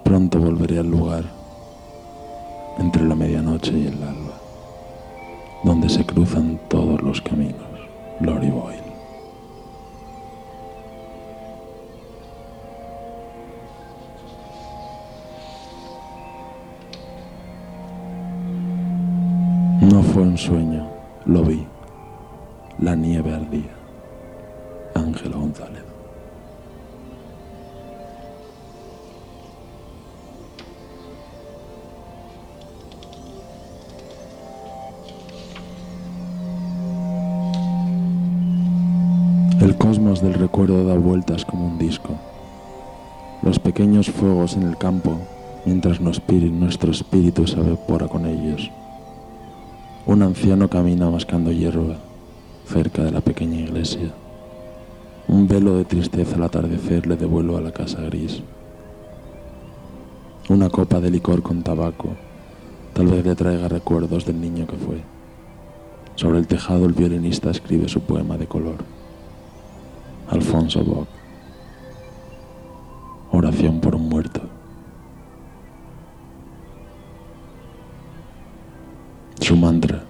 Pronto 0.04 0.38
volveré 0.38 0.80
al 0.80 0.90
lugar 0.90 1.24
entre 2.78 3.04
la 3.04 3.14
medianoche 3.14 3.72
y 3.72 3.86
el 3.86 4.02
alba 4.02 4.40
donde 5.62 5.88
se 5.88 6.04
cruzan 6.04 6.58
todos 6.68 7.00
los 7.02 7.20
caminos. 7.20 7.56
Lori 8.20 8.50
Boyle. 8.50 8.90
No 19.80 20.02
fue 20.02 20.22
un 20.22 20.36
sueño, 20.36 20.86
lo 21.26 21.42
vi. 21.42 21.66
La 22.78 22.94
nieve 22.94 23.34
ardía. 23.34 23.79
Ángel 24.94 25.32
González. 25.32 25.84
El 39.60 39.76
cosmos 39.76 40.22
del 40.22 40.34
recuerdo 40.34 40.86
da 40.86 40.94
vueltas 40.94 41.44
como 41.44 41.66
un 41.66 41.78
disco. 41.78 42.14
Los 43.42 43.58
pequeños 43.58 44.10
fuegos 44.10 44.56
en 44.56 44.62
el 44.62 44.78
campo, 44.78 45.18
mientras 45.66 46.00
nuestro 46.00 46.90
espíritu 46.90 47.46
se 47.46 47.60
evapora 47.60 48.08
con 48.08 48.24
ellos. 48.26 48.70
Un 50.06 50.22
anciano 50.22 50.68
camina 50.68 51.10
mascando 51.10 51.52
hierba 51.52 51.96
cerca 52.66 53.02
de 53.04 53.10
la 53.10 53.20
pequeña 53.20 53.60
iglesia. 53.60 54.10
Un 55.28 55.46
velo 55.46 55.76
de 55.76 55.84
tristeza 55.84 56.36
al 56.36 56.44
atardecer 56.44 57.06
le 57.06 57.16
devuelve 57.16 57.56
a 57.56 57.60
la 57.60 57.72
casa 57.72 58.00
gris. 58.02 58.42
Una 60.48 60.68
copa 60.68 61.00
de 61.00 61.10
licor 61.10 61.42
con 61.42 61.62
tabaco 61.62 62.08
tal 62.92 63.06
vez 63.06 63.24
le 63.24 63.36
traiga 63.36 63.68
recuerdos 63.68 64.26
del 64.26 64.40
niño 64.40 64.66
que 64.66 64.76
fue. 64.76 65.00
Sobre 66.16 66.38
el 66.38 66.46
tejado 66.46 66.86
el 66.86 66.92
violinista 66.92 67.50
escribe 67.50 67.88
su 67.88 68.00
poema 68.00 68.36
de 68.36 68.46
color. 68.46 68.78
Alfonso 70.28 70.84
Bock. 70.84 71.08
Oración 73.30 73.80
por 73.80 73.94
un 73.94 74.08
muerto. 74.08 74.40
Su 79.40 79.56
mantra. 79.56 80.02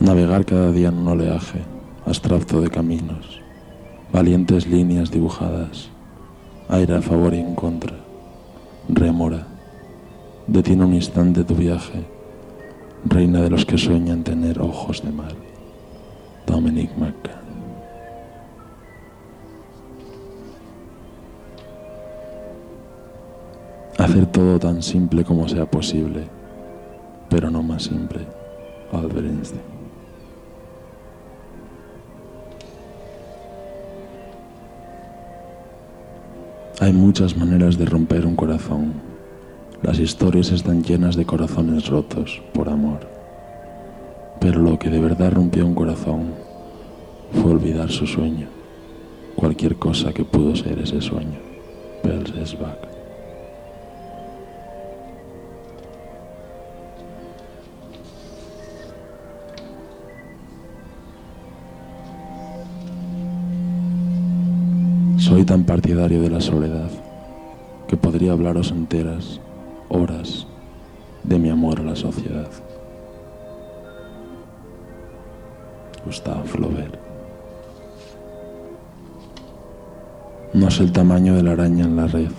Navegar 0.00 0.44
cada 0.44 0.72
día 0.72 0.88
en 0.88 0.98
un 0.98 1.08
oleaje 1.08 1.62
abstracto 2.12 2.60
de 2.60 2.68
caminos, 2.68 3.40
valientes 4.12 4.66
líneas 4.66 5.10
dibujadas, 5.10 5.88
aire 6.68 6.94
a 6.94 7.00
favor 7.00 7.32
y 7.32 7.38
en 7.38 7.54
contra, 7.54 7.96
rémora, 8.86 9.46
detiene 10.46 10.84
un 10.84 10.92
instante 10.92 11.42
tu 11.42 11.54
viaje, 11.54 12.04
reina 13.06 13.40
de 13.40 13.48
los 13.48 13.64
que 13.64 13.78
sueñan 13.78 14.24
tener 14.24 14.60
ojos 14.60 15.02
de 15.02 15.10
mar. 15.10 15.32
Dominic 16.46 16.90
McCann. 16.98 17.40
Hacer 23.96 24.26
todo 24.26 24.58
tan 24.58 24.82
simple 24.82 25.24
como 25.24 25.48
sea 25.48 25.64
posible, 25.64 26.24
pero 27.30 27.50
no 27.50 27.62
más 27.62 27.84
simple. 27.84 28.26
Albert. 28.92 29.81
Hay 36.82 36.92
muchas 36.92 37.36
maneras 37.36 37.78
de 37.78 37.84
romper 37.84 38.26
un 38.26 38.34
corazón. 38.34 38.94
Las 39.82 40.00
historias 40.00 40.50
están 40.50 40.82
llenas 40.82 41.14
de 41.14 41.24
corazones 41.24 41.86
rotos 41.86 42.42
por 42.52 42.68
amor. 42.68 43.06
Pero 44.40 44.60
lo 44.60 44.80
que 44.80 44.90
de 44.90 44.98
verdad 44.98 45.30
rompió 45.30 45.64
un 45.64 45.76
corazón 45.76 46.34
fue 47.40 47.52
olvidar 47.52 47.88
su 47.92 48.04
sueño. 48.08 48.48
Cualquier 49.36 49.76
cosa 49.76 50.12
que 50.12 50.24
pudo 50.24 50.56
ser 50.56 50.80
ese 50.80 51.00
sueño. 51.00 51.38
back. 52.02 52.91
Soy 65.42 65.46
tan 65.48 65.64
partidario 65.64 66.22
de 66.22 66.30
la 66.30 66.40
soledad 66.40 66.88
que 67.88 67.96
podría 67.96 68.30
hablaros 68.30 68.70
enteras, 68.70 69.40
horas, 69.88 70.46
de 71.24 71.36
mi 71.36 71.50
amor 71.50 71.80
a 71.80 71.82
la 71.82 71.96
sociedad. 71.96 72.46
Gustavo 76.04 76.44
Flaubert. 76.44 76.94
No 80.54 80.68
es 80.68 80.78
el 80.78 80.92
tamaño 80.92 81.34
de 81.34 81.42
la 81.42 81.50
araña 81.54 81.86
en 81.86 81.96
la 81.96 82.06
red, 82.06 82.30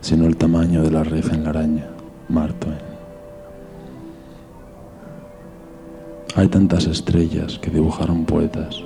sino 0.00 0.24
el 0.24 0.38
tamaño 0.38 0.82
de 0.82 0.90
la 0.90 1.04
red 1.04 1.30
en 1.30 1.44
la 1.44 1.50
araña. 1.50 1.90
Mark. 2.30 2.56
Hay 6.36 6.48
tantas 6.48 6.86
estrellas 6.86 7.58
que 7.58 7.70
dibujaron 7.70 8.24
poetas, 8.24 8.82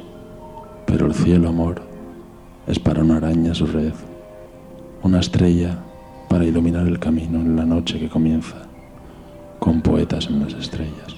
pero 0.86 1.06
el 1.06 1.14
cielo, 1.14 1.50
amor, 1.50 1.91
es 2.66 2.78
para 2.78 3.02
una 3.02 3.16
araña 3.16 3.54
su 3.54 3.66
red, 3.66 3.92
una 5.02 5.20
estrella 5.20 5.78
para 6.28 6.44
iluminar 6.44 6.86
el 6.86 6.98
camino 6.98 7.40
en 7.40 7.56
la 7.56 7.64
noche 7.64 7.98
que 7.98 8.08
comienza, 8.08 8.56
con 9.58 9.82
poetas 9.82 10.28
en 10.28 10.40
las 10.40 10.54
estrellas. 10.54 11.16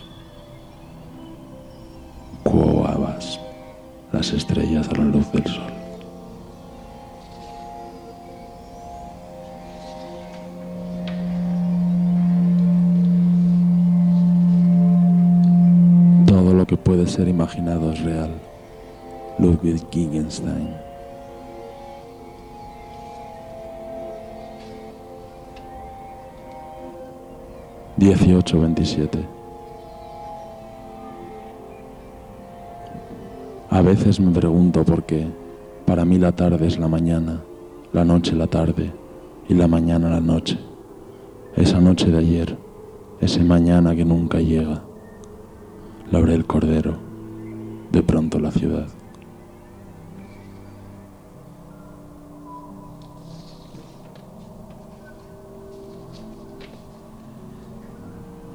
Cuoabas, 2.42 3.38
las 4.12 4.33
estrellas 4.33 4.88
a 4.88 4.96
la 4.96 5.04
luz 5.04 5.30
del 5.33 5.46
sol. 5.46 5.72
Todo 16.26 16.54
lo 16.54 16.66
que 16.66 16.76
puede 16.76 17.07
ser 17.07 17.28
imaginado 17.28 17.92
es 17.92 18.00
real. 18.00 18.30
Ludwig 19.38 19.85
Wittgenstein. 19.94 20.93
Dieciocho 28.04 28.60
veintisiete. 28.60 29.18
A 33.70 33.80
veces 33.80 34.20
me 34.20 34.30
pregunto 34.30 34.84
por 34.84 35.04
qué 35.04 35.26
para 35.86 36.04
mí 36.04 36.18
la 36.18 36.32
tarde 36.32 36.66
es 36.66 36.78
la 36.78 36.86
mañana, 36.86 37.40
la 37.94 38.04
noche 38.04 38.36
la 38.36 38.46
tarde 38.46 38.92
y 39.48 39.54
la 39.54 39.68
mañana 39.68 40.10
la 40.10 40.20
noche. 40.20 40.58
Esa 41.56 41.80
noche 41.80 42.10
de 42.10 42.18
ayer, 42.18 42.58
ese 43.22 43.42
mañana 43.42 43.96
que 43.96 44.04
nunca 44.04 44.38
llega. 44.38 44.82
el 46.12 46.44
Cordero, 46.44 46.98
de 47.90 48.02
pronto 48.02 48.38
la 48.38 48.50
ciudad. 48.50 48.86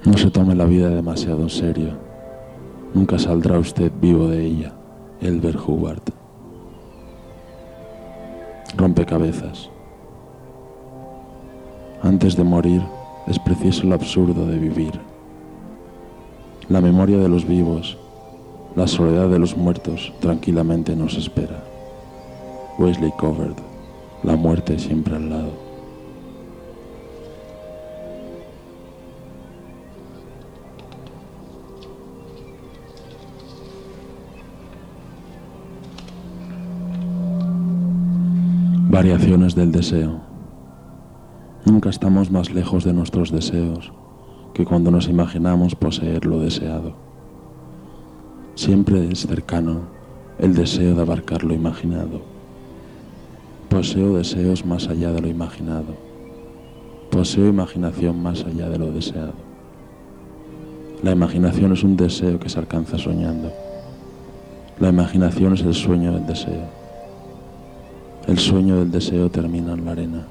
No 0.10 0.18
se 0.18 0.32
tome 0.32 0.56
la 0.56 0.66
vida 0.66 0.90
demasiado 0.90 1.44
en 1.44 1.52
serio. 1.52 1.92
Nunca 2.96 3.20
saldrá 3.20 3.60
usted 3.60 3.92
vivo 4.02 4.28
de 4.28 4.44
ella. 4.44 4.74
Elber 5.22 5.56
Hubbard. 5.56 6.02
Rompecabezas. 8.76 9.70
Antes 12.02 12.36
de 12.36 12.44
morir 12.44 12.82
es 13.28 13.38
preciso 13.38 13.84
el 13.84 13.94
absurdo 13.94 14.48
de 14.48 14.58
vivir. 14.58 15.00
La 16.70 16.82
memoria 16.82 17.20
de 17.20 17.30
los 17.30 17.48
vivos, 17.48 17.96
la 18.76 18.88
soledad 18.88 19.30
de 19.30 19.38
los 19.38 19.56
muertos 19.56 20.12
tranquilamente 20.22 20.96
nos 20.96 21.18
espera. 21.18 21.64
Wesley 22.80 23.12
Covered, 23.12 23.58
la 24.24 24.36
muerte 24.36 24.80
siempre 24.80 25.18
al 25.18 25.30
lado. 25.30 25.69
Variaciones 39.00 39.56
del 39.56 39.72
deseo. 39.72 40.20
Nunca 41.64 41.90
estamos 41.90 42.32
más 42.32 42.52
lejos 42.52 42.84
de 42.84 42.92
nuestros 42.92 43.32
deseos 43.32 43.94
que 44.54 44.66
cuando 44.66 44.92
nos 44.92 45.08
imaginamos 45.08 45.74
poseer 45.74 46.26
lo 46.26 46.42
deseado. 46.42 46.96
Siempre 48.56 49.10
es 49.10 49.26
cercano 49.26 49.84
el 50.38 50.54
deseo 50.54 50.96
de 50.96 51.02
abarcar 51.02 51.46
lo 51.46 51.54
imaginado. 51.54 52.20
Poseo 53.70 54.18
deseos 54.18 54.66
más 54.66 54.90
allá 54.90 55.14
de 55.14 55.22
lo 55.22 55.30
imaginado. 55.30 55.96
Poseo 57.10 57.48
imaginación 57.48 58.22
más 58.22 58.44
allá 58.44 58.68
de 58.68 58.80
lo 58.80 58.92
deseado. 58.92 59.36
La 61.04 61.12
imaginación 61.12 61.72
es 61.72 61.86
un 61.86 61.96
deseo 61.96 62.38
que 62.38 62.50
se 62.50 62.60
alcanza 62.60 62.98
soñando. 62.98 63.50
La 64.78 64.90
imaginación 64.90 65.54
es 65.54 65.62
el 65.62 65.74
sueño 65.74 66.12
del 66.12 66.28
deseo. 66.28 66.89
El 68.28 68.38
sueño 68.38 68.78
del 68.78 68.92
deseo 68.92 69.30
termina 69.30 69.74
en 69.74 69.86
la 69.86 69.92
arena. 69.92 70.28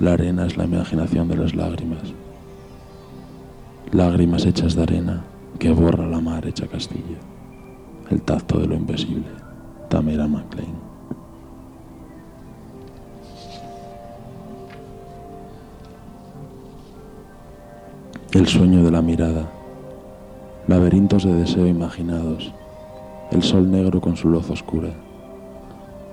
La 0.00 0.14
arena 0.14 0.46
es 0.46 0.56
la 0.56 0.64
imaginación 0.64 1.28
de 1.28 1.36
las 1.36 1.54
lágrimas. 1.54 2.02
Lágrimas 3.92 4.46
hechas 4.46 4.74
de 4.74 4.82
arena 4.82 5.22
que 5.58 5.70
borra 5.72 6.06
la 6.06 6.20
mar 6.20 6.46
hecha 6.46 6.66
castillo. 6.66 7.18
El 8.10 8.22
tacto 8.22 8.58
de 8.58 8.66
lo 8.66 8.74
invisible. 8.74 9.26
Tamera 9.88 10.26
MacLean. 10.26 10.90
El 18.32 18.46
sueño 18.48 18.82
de 18.82 18.90
la 18.90 19.02
mirada. 19.02 19.48
Laberintos 20.66 21.24
de 21.24 21.34
deseo 21.34 21.66
imaginados. 21.66 22.52
El 23.30 23.42
sol 23.42 23.70
negro 23.70 24.00
con 24.00 24.16
su 24.16 24.28
luz 24.28 24.50
oscura 24.50 24.92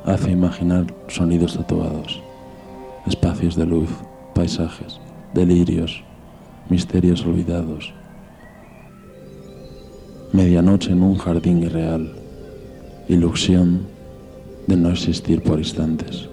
hace 0.08 0.32
imaginar 0.32 0.86
sonidos 1.10 1.58
tatuados, 1.58 2.22
espacios 3.06 3.58
de 3.58 3.65
luz, 3.65 3.89
paisajes, 4.34 5.02
delirios, 5.34 6.02
misterios 6.70 7.26
olvidados. 7.26 7.93
Medianoche 10.32 10.93
en 10.93 11.04
un 11.04 11.17
jardín 11.17 11.62
irreal, 11.62 12.13
ilusión 13.10 13.82
de 14.67 14.78
no 14.78 14.91
existir 14.91 15.41
por 15.43 15.60
instantes. 15.60 16.30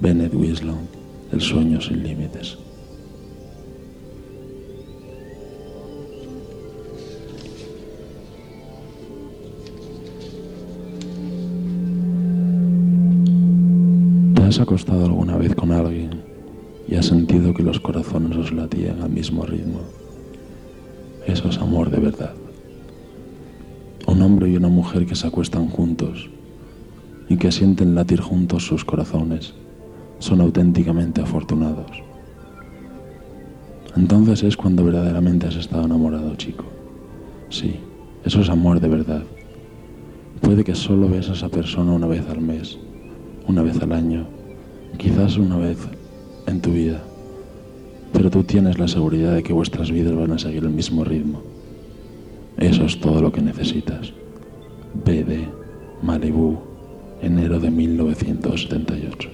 Bennett 0.00 0.34
Winslow, 0.34 0.78
el 1.32 1.40
sueño 1.42 1.82
sin 1.82 2.02
límites. 2.02 2.56
Acostado 14.60 15.04
alguna 15.04 15.36
vez 15.36 15.54
con 15.54 15.72
alguien 15.72 16.22
y 16.88 16.96
has 16.96 17.06
sentido 17.06 17.54
que 17.54 17.62
los 17.62 17.80
corazones 17.80 18.36
os 18.36 18.52
latían 18.52 19.02
al 19.02 19.10
mismo 19.10 19.44
ritmo? 19.44 19.80
Eso 21.26 21.48
es 21.48 21.58
amor 21.58 21.90
de 21.90 21.98
verdad. 21.98 22.34
Un 24.06 24.22
hombre 24.22 24.48
y 24.48 24.56
una 24.56 24.68
mujer 24.68 25.06
que 25.06 25.14
se 25.14 25.26
acuestan 25.26 25.68
juntos 25.68 26.28
y 27.28 27.36
que 27.36 27.52
sienten 27.52 27.94
latir 27.94 28.20
juntos 28.20 28.66
sus 28.66 28.84
corazones 28.84 29.54
son 30.18 30.40
auténticamente 30.40 31.20
afortunados. 31.20 31.90
Entonces 33.96 34.42
es 34.42 34.56
cuando 34.56 34.84
verdaderamente 34.84 35.46
has 35.46 35.56
estado 35.56 35.84
enamorado, 35.84 36.34
chico. 36.36 36.64
Sí, 37.48 37.76
eso 38.24 38.40
es 38.40 38.48
amor 38.48 38.80
de 38.80 38.88
verdad. 38.88 39.22
Puede 40.40 40.64
que 40.64 40.74
solo 40.74 41.08
ves 41.08 41.28
a 41.28 41.32
esa 41.32 41.48
persona 41.48 41.92
una 41.92 42.06
vez 42.06 42.28
al 42.28 42.40
mes, 42.40 42.78
una 43.46 43.62
vez 43.62 43.80
al 43.82 43.92
año, 43.92 44.26
quizás 44.98 45.36
una 45.36 45.56
vez 45.56 45.78
en 46.46 46.60
tu 46.60 46.72
vida, 46.72 47.00
pero 48.12 48.30
tú 48.30 48.42
tienes 48.44 48.78
la 48.78 48.88
seguridad 48.88 49.34
de 49.34 49.42
que 49.42 49.52
vuestras 49.52 49.90
vidas 49.90 50.14
van 50.14 50.32
a 50.32 50.38
seguir 50.38 50.64
el 50.64 50.70
mismo 50.70 51.04
ritmo. 51.04 51.42
Eso 52.56 52.84
es 52.84 53.00
todo 53.00 53.22
lo 53.22 53.32
que 53.32 53.40
necesitas. 53.40 54.12
BD, 55.04 55.48
Malibu, 56.02 56.58
enero 57.22 57.60
de 57.60 57.70
1978. 57.70 59.30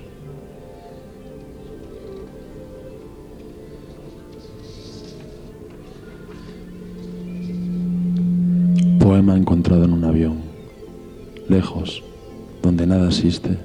Poema 9.01 9.37
encontrado 9.37 9.85
en 9.85 9.93
un 9.93 10.05
avión, 10.05 10.39
lejos, 11.49 12.03
donde 12.63 12.87
nada 12.87 13.07
existe 13.07 13.57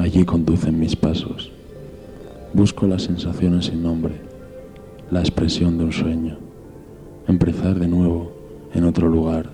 Allí 0.00 0.24
conducen 0.24 0.80
mis 0.80 0.96
pasos. 0.96 1.52
Busco 2.54 2.86
las 2.86 3.02
sensaciones 3.02 3.66
sin 3.66 3.82
nombre, 3.82 4.14
la 5.10 5.20
expresión 5.20 5.76
de 5.76 5.84
un 5.84 5.92
sueño. 5.92 6.38
Empezar 7.28 7.78
de 7.78 7.86
nuevo 7.86 8.32
en 8.72 8.84
otro 8.84 9.08
lugar 9.08 9.50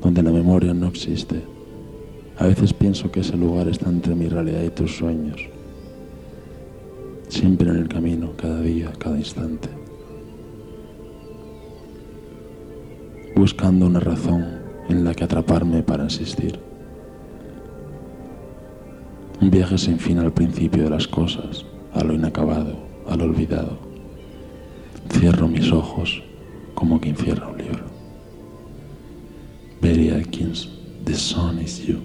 donde 0.00 0.22
la 0.22 0.30
memoria 0.30 0.72
no 0.74 0.86
existe. 0.86 1.42
A 2.38 2.46
veces 2.46 2.72
pienso 2.72 3.10
que 3.10 3.18
ese 3.18 3.36
lugar 3.36 3.66
está 3.66 3.90
entre 3.90 4.14
mi 4.14 4.28
realidad 4.28 4.62
y 4.62 4.70
tus 4.70 4.96
sueños. 4.96 5.40
Siempre 7.26 7.70
en 7.70 7.76
el 7.78 7.88
camino, 7.88 8.30
cada 8.36 8.60
día, 8.60 8.92
cada 8.96 9.18
instante. 9.18 9.70
Buscando 13.34 13.86
una 13.86 13.98
razón 13.98 14.46
en 14.88 15.02
la 15.02 15.14
que 15.14 15.24
atraparme 15.24 15.82
para 15.82 16.04
existir. 16.04 16.69
Un 19.40 19.50
viaje 19.50 19.78
sin 19.78 19.98
fin 19.98 20.18
al 20.18 20.34
principio 20.34 20.84
de 20.84 20.90
las 20.90 21.08
cosas, 21.08 21.64
a 21.94 22.04
lo 22.04 22.12
inacabado, 22.12 22.76
a 23.08 23.16
lo 23.16 23.24
olvidado. 23.24 23.78
Cierro 25.08 25.48
mis 25.48 25.72
ojos 25.72 26.22
como 26.74 27.00
quien 27.00 27.16
cierra 27.16 27.48
un 27.48 27.56
libro. 27.56 27.84
Betty 29.80 30.10
Atkins, 30.10 30.68
The 31.04 31.14
Sun 31.14 31.62
is 31.62 31.86
You. 31.86 32.00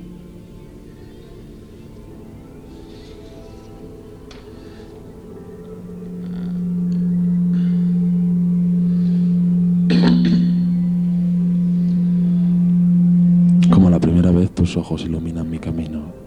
Como 13.70 13.90
la 13.90 14.00
primera 14.00 14.32
vez 14.32 14.52
tus 14.52 14.78
ojos 14.78 15.04
iluminan 15.04 15.50
mi 15.50 15.60
camino 15.60 16.26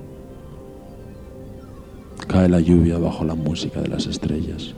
Cae 2.38 2.48
la 2.48 2.61
lluvia 2.61 2.98
bajo 2.98 3.24
la 3.24 3.35
música 3.35 3.83
de 3.83 3.88
las 3.88 4.07
estrellas. 4.07 4.72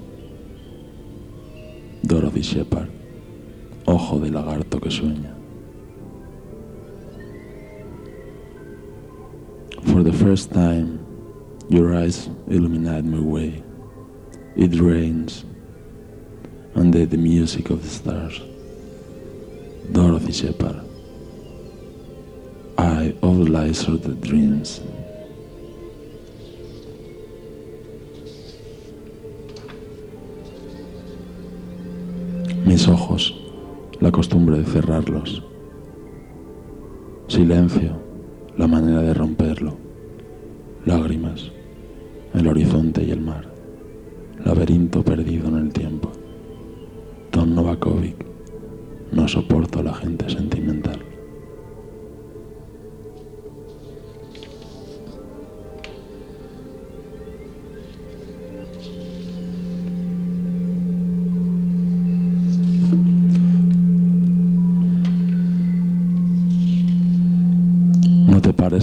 Dorothy 2.02 2.40
Shepard, 2.40 2.88
ojo 3.84 4.18
de 4.18 4.30
lagarto 4.30 4.80
que 4.80 4.90
sueña. 4.90 5.34
For 9.92 10.02
the 10.02 10.10
first 10.10 10.52
time, 10.52 11.00
your 11.68 11.94
eyes 11.94 12.30
illuminate 12.48 13.04
my 13.04 13.20
way. 13.20 13.62
It 14.56 14.80
rains 14.80 15.44
under 16.74 17.04
the 17.04 17.18
music 17.18 17.68
of 17.68 17.82
the 17.82 17.90
stars. 17.90 18.40
Dorothy 19.92 20.32
Shepard, 20.32 20.80
I 22.78 23.12
of 23.86 24.02
the 24.02 24.16
dreams. 24.18 24.80
Mis 32.70 32.86
ojos, 32.86 33.34
la 33.98 34.12
costumbre 34.12 34.58
de 34.58 34.64
cerrarlos. 34.64 35.42
Silencio, 37.26 37.96
la 38.56 38.68
manera 38.68 39.02
de 39.02 39.12
romperlo. 39.12 39.76
Lágrimas, 40.86 41.50
el 42.32 42.46
horizonte 42.46 43.02
y 43.02 43.10
el 43.10 43.22
mar. 43.22 43.52
Laberinto 44.44 45.02
perdido 45.02 45.48
en 45.48 45.56
el 45.56 45.72
tiempo. 45.72 46.12
Don 47.32 47.56
Novakovic, 47.56 48.24
no 49.10 49.26
soporto 49.26 49.80
a 49.80 49.82
la 49.82 49.94
gente 49.94 50.30
sentimental. 50.30 51.09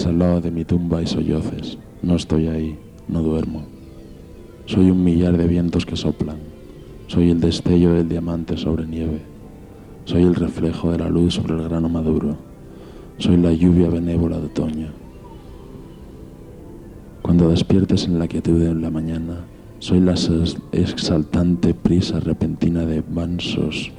Al 0.05 0.19
lado 0.19 0.41
de 0.41 0.51
mi 0.51 0.65
tumba 0.65 1.01
y 1.01 1.07
solloces. 1.07 1.77
No 2.01 2.15
estoy 2.15 2.47
ahí, 2.47 2.77
no 3.07 3.21
duermo. 3.21 3.63
Soy 4.65 4.89
un 4.89 5.03
millar 5.03 5.37
de 5.37 5.47
vientos 5.47 5.85
que 5.85 5.95
soplan. 5.95 6.37
Soy 7.07 7.31
el 7.31 7.39
destello 7.39 7.93
del 7.93 8.09
diamante 8.09 8.57
sobre 8.57 8.85
nieve. 8.85 9.21
Soy 10.05 10.23
el 10.23 10.35
reflejo 10.35 10.91
de 10.91 10.99
la 10.99 11.09
luz 11.09 11.35
sobre 11.35 11.55
el 11.55 11.63
grano 11.63 11.89
maduro. 11.89 12.37
Soy 13.17 13.37
la 13.37 13.51
lluvia 13.51 13.89
benévola 13.89 14.39
de 14.39 14.45
otoño. 14.45 14.87
Cuando 17.21 17.49
despiertes 17.49 18.05
en 18.05 18.19
la 18.19 18.27
quietud 18.27 18.59
de 18.59 18.73
la 18.73 18.89
mañana, 18.89 19.45
soy 19.79 19.99
la 19.99 20.15
exaltante 20.71 21.73
prisa 21.73 22.19
repentina 22.19 22.85
de 22.85 23.03
mansos 23.03 23.91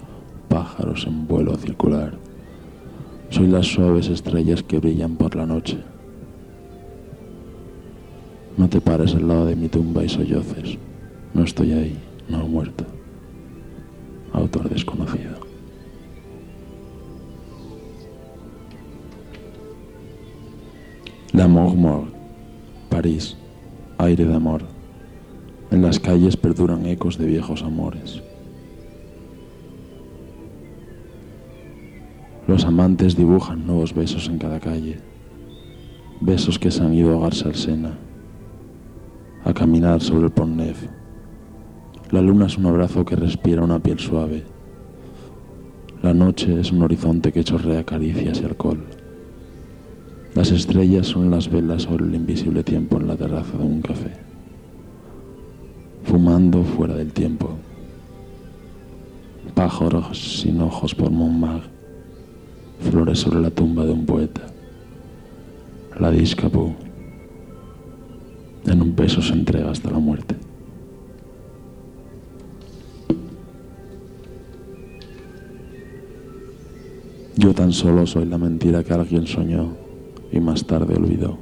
pájaros 0.48 1.07
en 1.07 1.26
vuelo 1.26 1.57
circular. 1.57 2.27
Soy 3.30 3.46
las 3.46 3.66
suaves 3.66 4.08
estrellas 4.08 4.62
que 4.62 4.78
brillan 4.78 5.16
por 5.16 5.36
la 5.36 5.46
noche. 5.46 5.78
No 8.56 8.68
te 8.68 8.80
pares 8.80 9.14
al 9.14 9.28
lado 9.28 9.46
de 9.46 9.54
mi 9.54 9.68
tumba 9.68 10.02
y 10.02 10.08
solloces. 10.08 10.78
No 11.34 11.44
estoy 11.44 11.72
ahí, 11.72 11.98
no 12.28 12.46
muerto. 12.48 12.84
Autor 14.32 14.68
desconocido. 14.68 15.38
La 21.32 21.46
Morgue 21.46 22.10
París, 22.88 23.36
aire 23.98 24.24
de 24.24 24.34
amor. 24.34 24.62
En 25.70 25.82
las 25.82 26.00
calles 26.00 26.36
perduran 26.36 26.86
ecos 26.86 27.18
de 27.18 27.26
viejos 27.26 27.62
amores. 27.62 28.22
Los 32.48 32.64
amantes 32.64 33.14
dibujan 33.14 33.66
nuevos 33.66 33.92
besos 33.92 34.26
en 34.26 34.38
cada 34.38 34.58
calle, 34.58 34.98
besos 36.22 36.58
que 36.58 36.70
se 36.70 36.82
han 36.82 36.94
ido 36.94 37.11
a 37.11 37.12
ahogarse 37.12 37.46
al 37.46 37.54
Sena, 37.54 37.98
a 39.44 39.52
caminar 39.52 40.00
sobre 40.00 40.24
el 40.24 40.32
Pont 40.32 40.56
Neuf. 40.56 40.87
La 42.11 42.22
luna 42.22 42.46
es 42.46 42.56
un 42.56 42.64
abrazo 42.64 43.04
que 43.04 43.16
respira 43.16 43.62
una 43.62 43.80
piel 43.80 43.98
suave. 43.98 44.44
La 46.02 46.14
noche 46.14 46.58
es 46.58 46.72
un 46.72 46.80
horizonte 46.80 47.32
que 47.32 47.44
chorrea 47.44 47.84
caricias 47.84 48.40
y 48.40 48.46
alcohol. 48.46 48.82
Las 50.34 50.50
estrellas 50.50 51.06
son 51.06 51.30
las 51.30 51.50
velas 51.50 51.82
sobre 51.82 52.06
el 52.06 52.14
invisible 52.14 52.64
tiempo 52.64 52.98
en 52.98 53.08
la 53.08 53.16
terraza 53.16 53.58
de 53.58 53.64
un 53.64 53.82
café. 53.82 54.12
Fumando 56.04 56.64
fuera 56.64 56.94
del 56.94 57.12
tiempo. 57.12 57.50
Pájaros 59.54 60.40
sin 60.40 60.62
ojos 60.62 60.94
por 60.94 61.11
Montmartre 61.11 61.77
flores 62.80 63.18
sobre 63.18 63.40
la 63.40 63.50
tumba 63.50 63.84
de 63.84 63.92
un 63.92 64.06
poeta. 64.06 64.42
La 65.98 66.10
discapó. 66.10 66.74
En 68.66 68.82
un 68.82 68.94
beso 68.94 69.22
se 69.22 69.32
entrega 69.32 69.70
hasta 69.70 69.90
la 69.90 69.98
muerte. 69.98 70.36
Yo 77.36 77.54
tan 77.54 77.72
solo 77.72 78.06
soy 78.06 78.26
la 78.26 78.36
mentira 78.36 78.82
que 78.82 78.92
alguien 78.92 79.26
soñó 79.26 79.76
y 80.32 80.40
más 80.40 80.66
tarde 80.66 80.96
olvidó. 80.96 81.38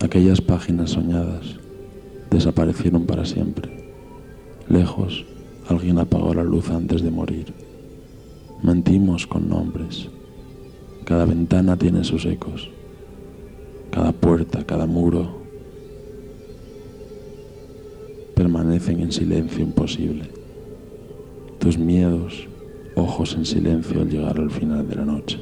Aquellas 0.00 0.40
páginas 0.40 0.90
soñadas 0.90 1.56
desaparecieron 2.30 3.04
para 3.04 3.24
siempre. 3.24 3.92
Lejos, 4.68 5.26
alguien 5.68 5.98
apagó 5.98 6.32
la 6.32 6.44
luz 6.44 6.70
antes 6.70 7.02
de 7.02 7.10
morir. 7.10 7.65
Mentimos 8.62 9.26
con 9.26 9.48
nombres. 9.48 10.08
Cada 11.04 11.24
ventana 11.24 11.76
tiene 11.76 12.04
sus 12.04 12.24
ecos. 12.24 12.70
Cada 13.90 14.12
puerta, 14.12 14.64
cada 14.64 14.86
muro 14.86 15.46
permanecen 18.34 19.00
en 19.00 19.12
silencio 19.12 19.62
imposible. 19.62 20.24
Tus 21.58 21.78
miedos, 21.78 22.46
ojos 22.94 23.34
en 23.34 23.46
silencio 23.46 24.00
al 24.00 24.10
llegar 24.10 24.38
al 24.38 24.50
final 24.50 24.88
de 24.88 24.94
la 24.96 25.04
noche. 25.04 25.38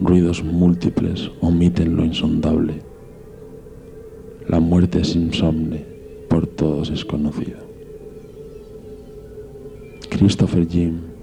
Ruidos 0.00 0.42
múltiples 0.42 1.30
omiten 1.40 1.96
lo 1.96 2.04
insondable. 2.04 2.82
La 4.48 4.60
muerte 4.60 5.00
es 5.00 5.14
insomne, 5.16 5.84
por 6.28 6.46
todos 6.46 6.90
es 6.90 7.04
conocida. 7.04 7.58
Christopher 10.10 10.66
Jim 10.68 11.13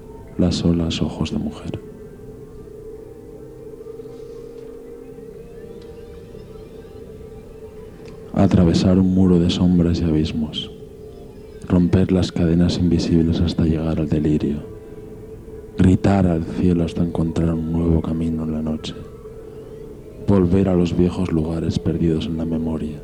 las 0.41 0.65
olas 0.65 1.01
ojos 1.03 1.31
de 1.31 1.37
mujer. 1.37 1.79
Atravesar 8.33 8.97
un 8.97 9.13
muro 9.13 9.37
de 9.37 9.51
sombras 9.51 10.01
y 10.01 10.03
abismos, 10.03 10.71
romper 11.67 12.11
las 12.11 12.31
cadenas 12.31 12.79
invisibles 12.79 13.39
hasta 13.39 13.65
llegar 13.65 13.99
al 13.99 14.09
delirio, 14.09 14.57
gritar 15.77 16.25
al 16.25 16.43
cielo 16.43 16.85
hasta 16.85 17.03
encontrar 17.03 17.53
un 17.53 17.71
nuevo 17.71 18.01
camino 18.01 18.43
en 18.43 18.53
la 18.53 18.63
noche, 18.63 18.95
volver 20.27 20.69
a 20.69 20.73
los 20.73 20.97
viejos 20.97 21.31
lugares 21.31 21.77
perdidos 21.77 22.25
en 22.25 22.37
la 22.37 22.45
memoria, 22.45 22.99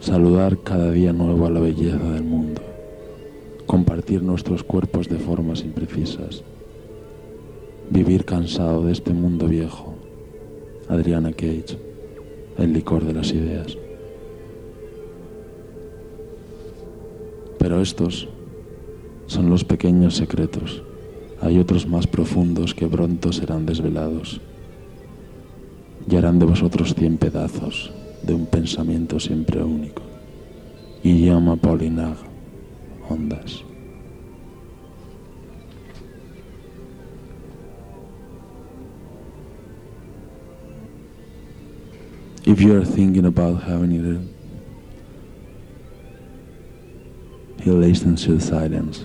saludar 0.00 0.58
cada 0.58 0.90
día 0.90 1.14
nuevo 1.14 1.46
a 1.46 1.50
la 1.50 1.60
belleza 1.60 2.10
del 2.10 2.24
mundo 2.24 2.65
compartir 3.66 4.22
nuestros 4.22 4.62
cuerpos 4.62 5.08
de 5.08 5.18
formas 5.18 5.62
imprecisas, 5.62 6.42
Vivir 7.88 8.24
cansado 8.24 8.82
de 8.82 8.90
este 8.90 9.12
mundo 9.12 9.46
viejo. 9.46 9.94
Adriana 10.88 11.30
Cage, 11.30 11.78
el 12.58 12.72
licor 12.72 13.04
de 13.04 13.12
las 13.12 13.30
ideas. 13.30 13.78
Pero 17.58 17.80
estos 17.80 18.28
son 19.26 19.50
los 19.50 19.64
pequeños 19.64 20.16
secretos. 20.16 20.82
Hay 21.40 21.60
otros 21.60 21.86
más 21.86 22.08
profundos 22.08 22.74
que 22.74 22.88
pronto 22.88 23.32
serán 23.32 23.66
desvelados 23.66 24.40
y 26.10 26.16
harán 26.16 26.40
de 26.40 26.46
vosotros 26.46 26.94
cien 26.94 27.18
pedazos 27.18 27.92
de 28.22 28.34
un 28.34 28.46
pensamiento 28.46 29.20
siempre 29.20 29.62
único. 29.62 30.02
Y 31.04 31.24
llama 31.24 31.54
Paulinag, 31.54 32.16
ondas. 33.08 33.62
If 42.46 42.60
you 42.60 42.76
are 42.80 42.84
thinking 42.84 43.26
about 43.26 43.64
having 43.64 43.92
it, 43.92 44.20
he 47.62 47.70
listens 47.72 48.24
to 48.24 48.34
the 48.34 48.40
silence. 48.40 49.04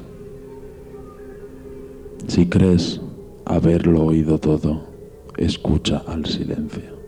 Si 2.28 2.46
crees 2.46 3.00
haberlo 3.46 4.06
oído 4.06 4.40
todo, 4.40 4.88
escucha 5.38 6.04
al 6.08 6.26
silencio. 6.26 7.01